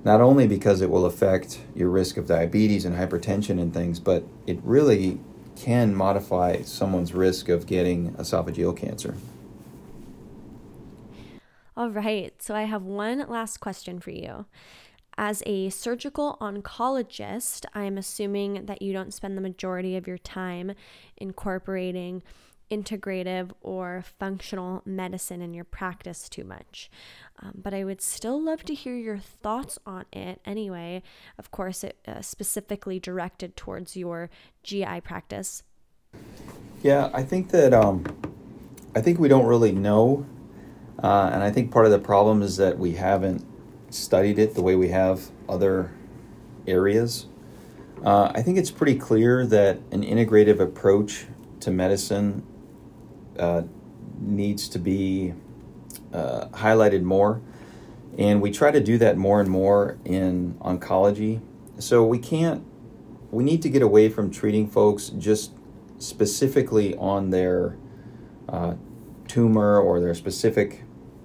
not 0.04 0.22
only 0.22 0.48
because 0.48 0.82
it 0.82 0.90
will 0.90 1.06
affect 1.06 1.60
your 1.76 1.90
risk 1.90 2.18
of 2.18 2.28
diabetes 2.28 2.86
and 2.86 2.96
hypertension 2.96 3.60
and 3.62 3.74
things, 3.74 4.00
but 4.00 4.24
it 4.46 4.60
really 4.64 5.20
can 5.56 5.94
modify 5.94 6.62
someone's 6.62 7.14
risk 7.14 7.50
of 7.50 7.66
getting 7.66 8.14
esophageal 8.14 8.76
cancer. 8.78 9.16
All 11.76 11.90
right, 11.90 12.34
so 12.42 12.56
I 12.56 12.64
have 12.64 12.84
one 12.84 13.20
last 13.28 13.58
question 13.58 14.00
for 14.00 14.12
you. 14.12 14.46
As 15.18 15.42
a 15.48 15.70
surgical 15.70 16.38
oncologist, 16.40 17.66
I'm 17.74 17.98
assuming 17.98 18.68
that 18.68 18.82
you 18.82 18.94
don't 18.94 19.14
spend 19.14 19.36
the 19.36 19.42
majority 19.42 19.98
of 19.98 20.08
your 20.08 20.20
time 20.20 20.74
incorporating 21.18 22.22
integrative 22.70 23.52
or 23.62 24.04
functional 24.20 24.82
medicine 24.86 25.42
in 25.42 25.54
your 25.54 25.64
practice 25.64 26.28
too 26.28 26.44
much. 26.44 26.90
Um, 27.40 27.54
but 27.56 27.74
I 27.74 27.84
would 27.84 28.02
still 28.02 28.42
love 28.42 28.64
to 28.66 28.74
hear 28.74 28.96
your 28.96 29.18
thoughts 29.18 29.80
on 29.86 30.06
it 30.12 30.42
anyway. 30.46 31.02
Of 31.38 31.52
course, 31.52 31.84
it 31.84 31.98
uh, 32.08 32.22
specifically 32.22 33.00
directed 33.00 33.56
towards 33.56 33.96
your 33.96 34.30
GI 34.64 35.02
practice. 35.02 35.64
Yeah, 36.84 37.10
I 37.14 37.24
think 37.24 37.50
that 37.52 37.74
um, 37.74 38.06
I 38.96 39.02
think 39.02 39.20
we 39.20 39.28
don't 39.28 39.46
really 39.46 39.72
know, 39.72 40.26
uh, 41.02 41.30
and 41.34 41.44
I 41.44 41.52
think 41.52 41.72
part 41.72 41.86
of 41.86 41.92
the 41.92 42.00
problem 42.00 42.42
is 42.42 42.58
that 42.58 42.78
we 42.78 42.94
haven't 42.94 43.46
studied 43.90 44.40
it 44.40 44.56
the 44.56 44.62
way 44.62 44.76
we 44.76 44.90
have 44.90 45.30
other 45.48 45.92
areas. 46.68 47.28
Uh, 48.04 48.32
I 48.34 48.42
think 48.42 48.58
it's 48.58 48.72
pretty 48.72 48.96
clear 48.96 49.46
that 49.48 49.80
an 49.92 50.04
integrative 50.04 50.60
approach 50.60 51.26
to 51.62 51.72
medicine 51.72 52.46
uh, 53.40 53.64
needs 54.20 54.68
to 54.70 54.80
be 54.80 55.34
uh, 56.14 56.48
highlighted 56.50 57.04
more. 57.04 57.42
And 58.18 58.42
we 58.42 58.52
try 58.52 58.72
to 58.72 58.80
do 58.80 58.98
that 58.98 59.18
more 59.18 59.40
and 59.40 59.50
more 59.50 59.98
in 60.06 60.56
oncology. 60.56 61.42
So 61.80 62.06
we 62.06 62.18
can't 62.18 62.64
we 63.32 63.44
need 63.44 63.62
to 63.62 63.70
get 63.70 63.82
away 63.82 64.10
from 64.10 64.32
treating 64.32 64.70
folks 64.70 65.10
just 65.10 65.52
specifically 66.00 66.96
on 66.96 67.30
their 67.30 67.78
uh, 68.48 68.76
tumor 69.28 69.80
or 69.80 70.00
their 70.00 70.16
specific, 70.16 70.84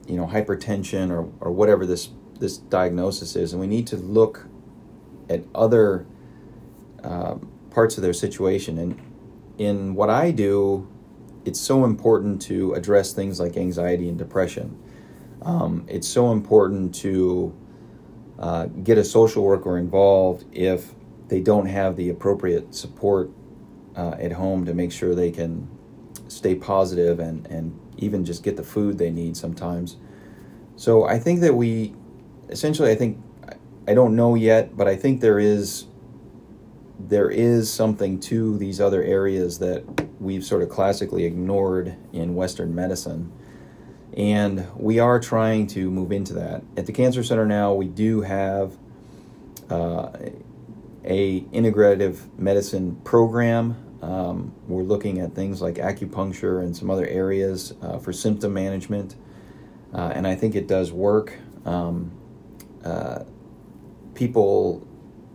you 0.08 0.16
know, 0.16 0.26
hypertension 0.26 1.10
or, 1.10 1.30
or 1.40 1.52
whatever 1.52 1.86
this 1.86 2.10
this 2.42 2.58
diagnosis 2.58 3.36
is, 3.36 3.52
and 3.52 3.60
we 3.60 3.68
need 3.68 3.86
to 3.86 3.96
look 3.96 4.46
at 5.30 5.44
other 5.54 6.04
uh, 7.02 7.36
parts 7.70 7.96
of 7.96 8.02
their 8.02 8.12
situation. 8.12 8.78
And 8.78 9.00
in 9.58 9.94
what 9.94 10.10
I 10.10 10.32
do, 10.32 10.88
it's 11.44 11.60
so 11.60 11.84
important 11.84 12.42
to 12.42 12.74
address 12.74 13.12
things 13.12 13.40
like 13.40 13.56
anxiety 13.56 14.08
and 14.08 14.18
depression. 14.18 14.76
Um, 15.42 15.86
it's 15.88 16.08
so 16.08 16.32
important 16.32 16.94
to 16.96 17.56
uh, 18.38 18.66
get 18.66 18.98
a 18.98 19.04
social 19.04 19.44
worker 19.44 19.78
involved 19.78 20.44
if 20.52 20.92
they 21.28 21.40
don't 21.40 21.66
have 21.66 21.96
the 21.96 22.10
appropriate 22.10 22.74
support 22.74 23.30
uh, 23.96 24.16
at 24.18 24.32
home 24.32 24.64
to 24.66 24.74
make 24.74 24.90
sure 24.90 25.14
they 25.14 25.30
can 25.30 25.68
stay 26.26 26.56
positive 26.56 27.20
and, 27.20 27.46
and 27.46 27.78
even 27.98 28.24
just 28.24 28.42
get 28.42 28.56
the 28.56 28.62
food 28.64 28.98
they 28.98 29.10
need 29.10 29.36
sometimes. 29.36 29.96
So 30.76 31.04
I 31.04 31.18
think 31.18 31.40
that 31.40 31.54
we 31.54 31.94
essentially, 32.52 32.90
I 32.90 32.94
think, 32.94 33.18
I 33.88 33.94
don't 33.94 34.14
know 34.14 34.34
yet, 34.34 34.76
but 34.76 34.86
I 34.86 34.96
think 34.96 35.20
there 35.20 35.38
is 35.38 35.86
there 37.08 37.30
is 37.30 37.70
something 37.70 38.20
to 38.20 38.56
these 38.58 38.80
other 38.80 39.02
areas 39.02 39.58
that 39.58 39.82
we've 40.20 40.44
sort 40.44 40.62
of 40.62 40.68
classically 40.68 41.24
ignored 41.24 41.96
in 42.12 42.34
Western 42.34 42.74
medicine. 42.74 43.32
And 44.16 44.68
we 44.76 44.98
are 44.98 45.18
trying 45.18 45.66
to 45.68 45.90
move 45.90 46.12
into 46.12 46.34
that. 46.34 46.62
At 46.76 46.86
the 46.86 46.92
Cancer 46.92 47.24
Center 47.24 47.46
now, 47.46 47.74
we 47.74 47.86
do 47.86 48.20
have 48.20 48.76
uh, 49.68 50.10
a 51.04 51.40
integrative 51.52 52.20
medicine 52.38 52.96
program. 53.04 53.76
Um, 54.02 54.54
we're 54.68 54.82
looking 54.82 55.18
at 55.18 55.34
things 55.34 55.62
like 55.62 55.76
acupuncture 55.76 56.62
and 56.62 56.76
some 56.76 56.90
other 56.90 57.06
areas 57.06 57.74
uh, 57.82 57.98
for 57.98 58.12
symptom 58.12 58.52
management, 58.52 59.16
uh, 59.94 60.12
and 60.14 60.26
I 60.26 60.34
think 60.34 60.54
it 60.54 60.66
does 60.66 60.92
work. 60.92 61.38
Um, 61.64 62.12
uh, 62.84 63.24
people, 64.14 64.86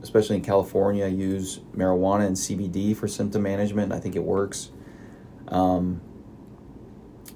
especially 0.01 0.37
in 0.37 0.41
California, 0.41 1.07
use 1.07 1.59
marijuana 1.75 2.25
and 2.25 2.35
CBD 2.35 2.95
for 2.95 3.07
symptom 3.07 3.43
management. 3.43 3.91
I 3.91 3.99
think 3.99 4.15
it 4.15 4.23
works. 4.23 4.71
Um, 5.47 6.01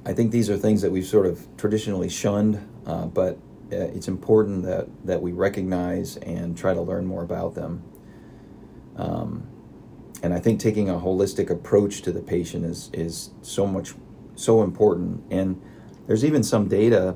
I 0.06 0.14
think 0.14 0.32
these 0.32 0.50
are 0.50 0.58
things 0.58 0.82
that 0.82 0.92
we've 0.92 1.06
sort 1.06 1.26
of 1.26 1.48
traditionally 1.58 2.10
shunned, 2.10 2.68
uh, 2.86 3.06
but 3.06 3.38
uh, 3.72 3.76
it's 3.76 4.08
important 4.08 4.64
that, 4.64 4.88
that 5.06 5.22
we 5.22 5.32
recognize 5.32 6.18
and 6.18 6.58
try 6.58 6.74
to 6.74 6.82
learn 6.82 7.06
more 7.06 7.24
about 7.24 7.56
them. 7.56 7.84
Um, 8.98 9.48
and 10.24 10.34
I 10.34 10.40
think 10.40 10.60
taking 10.60 10.90
a 10.90 10.96
holistic 10.96 11.50
approach 11.50 12.02
to 12.04 12.12
the 12.12 12.22
patient 12.22 12.66
is, 12.66 12.90
is 12.94 13.32
so 13.42 13.66
much 13.66 13.94
so 14.36 14.64
important. 14.64 15.24
And 15.32 15.62
there's 16.08 16.26
even 16.26 16.44
some 16.44 16.68
data 16.68 17.16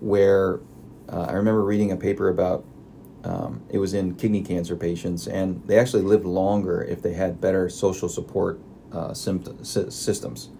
where 0.00 0.60
uh, 1.08 1.26
I 1.28 1.32
remember 1.32 1.62
reading 1.62 1.92
a 1.92 1.96
paper 1.96 2.28
about 2.28 2.64
um, 3.24 3.62
it 3.70 3.78
was 3.78 3.94
in 3.94 4.16
kidney 4.16 4.42
cancer 4.42 4.76
patients, 4.76 5.26
and 5.26 5.62
they 5.66 5.78
actually 5.78 6.02
lived 6.02 6.26
longer 6.26 6.82
if 6.82 7.00
they 7.00 7.14
had 7.14 7.40
better 7.40 7.68
social 7.68 8.08
support 8.08 8.60
uh, 8.92 9.14
symptom, 9.14 9.64
systems. 9.64 10.50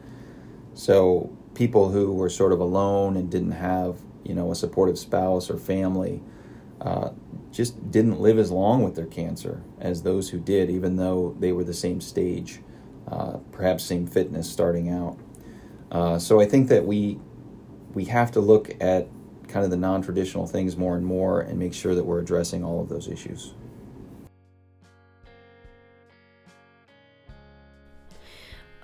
So 0.75 1.37
people 1.55 1.91
who 1.91 2.13
were 2.13 2.31
sort 2.31 2.53
of 2.53 2.61
alone 2.61 3.17
and 3.17 3.31
didn't 3.31 3.53
have 3.53 3.99
you 4.25 4.35
know 4.35 4.51
a 4.51 4.55
supportive 4.55 4.99
spouse 4.99 5.51
or 5.51 5.59
family 5.59 6.23
uh, 6.81 7.11
just 7.53 7.91
didn't 7.91 8.21
live 8.21 8.39
as 8.39 8.51
long 8.51 8.83
with 8.83 8.97
their 8.97 9.07
cancer 9.07 9.63
as 9.79 10.03
those 10.03 10.31
who 10.31 10.41
did, 10.41 10.71
even 10.71 10.97
though 10.97 11.37
they 11.39 11.53
were 11.53 11.65
the 11.65 11.75
same 11.75 12.01
stage, 12.01 12.61
uh, 13.09 13.39
perhaps 13.53 13.85
same 13.85 14.07
fitness 14.07 14.51
starting 14.51 14.91
out. 14.91 15.19
Uh, 15.93 16.19
so 16.19 16.41
I 16.41 16.47
think 16.47 16.69
that 16.69 16.85
we 16.85 17.19
we 17.93 18.07
have 18.07 18.33
to 18.33 18.41
look 18.41 18.75
at 18.81 19.07
kind 19.55 19.65
of 19.65 19.71
the 19.71 19.77
non 19.77 20.03
traditional 20.03 20.49
things 20.49 20.77
more 20.77 20.97
and 20.97 21.07
more 21.07 21.43
and 21.43 21.57
make 21.57 21.73
sure 21.73 21.95
that 21.95 22.03
we're 22.03 22.19
addressing 22.19 22.65
all 22.65 22.83
of 22.83 22.89
those 22.89 23.07
issues. 23.07 23.55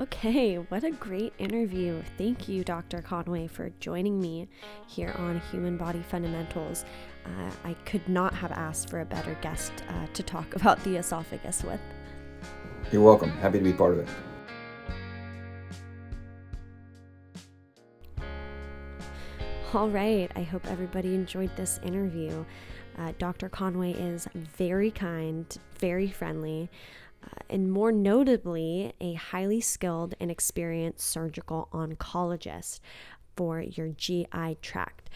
Okay, 0.01 0.55
what 0.55 0.85
a 0.85 0.93
great 0.93 1.33
interview. 1.39 2.01
Thank 2.17 2.49
you, 2.49 2.63
Dr. 2.63 3.03
Conway, 3.03 3.49
for 3.49 3.71
joining 3.81 4.21
me 4.21 4.49
here 4.87 5.13
on 5.19 5.41
Human 5.51 5.77
Body 5.77 6.05
Fundamentals. 6.09 6.85
Uh, 7.27 7.51
I 7.65 7.75
could 7.85 8.09
not 8.09 8.33
have 8.33 8.53
asked 8.53 8.91
for 8.91 9.01
a 9.01 9.05
better 9.05 9.37
guest 9.43 9.73
uh, 9.89 10.07
to 10.15 10.23
talk 10.23 10.55
about 10.61 10.83
the 10.85 10.99
esophagus 10.99 11.65
with. 11.65 11.81
You're 12.93 13.03
welcome. 13.03 13.31
Happy 13.31 13.59
to 13.59 13.65
be 13.65 13.73
part 13.73 13.93
of 13.95 13.99
it. 13.99 14.09
All 19.73 19.89
right, 19.89 20.29
I 20.35 20.43
hope 20.43 20.67
everybody 20.67 21.15
enjoyed 21.15 21.55
this 21.55 21.79
interview. 21.85 22.45
Uh, 22.99 23.13
Dr. 23.21 23.49
Conway 23.49 23.93
is 23.93 24.27
very 24.35 24.91
kind, 24.91 25.47
very 25.79 26.11
friendly, 26.11 26.69
uh, 27.23 27.39
and 27.49 27.71
more 27.71 27.93
notably, 27.93 28.95
a 29.01 29.15
highly 29.15 29.61
skilled 29.61 30.17
and 30.19 30.29
experienced 30.29 31.07
surgical 31.09 31.69
oncologist 31.73 32.81
for 33.37 33.61
your 33.61 33.91
GI 33.91 34.59
tract. 34.61 35.09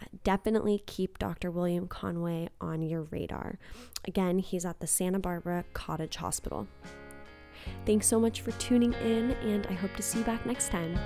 Uh, 0.00 0.06
definitely 0.24 0.82
keep 0.86 1.18
Dr. 1.18 1.50
William 1.50 1.86
Conway 1.86 2.48
on 2.62 2.80
your 2.80 3.02
radar. 3.02 3.58
Again, 4.06 4.38
he's 4.38 4.64
at 4.64 4.80
the 4.80 4.86
Santa 4.86 5.18
Barbara 5.18 5.66
Cottage 5.74 6.16
Hospital. 6.16 6.66
Thanks 7.84 8.06
so 8.06 8.18
much 8.18 8.40
for 8.40 8.52
tuning 8.52 8.94
in, 8.94 9.32
and 9.32 9.66
I 9.66 9.74
hope 9.74 9.94
to 9.96 10.02
see 10.02 10.20
you 10.20 10.24
back 10.24 10.46
next 10.46 10.70
time. 10.70 10.98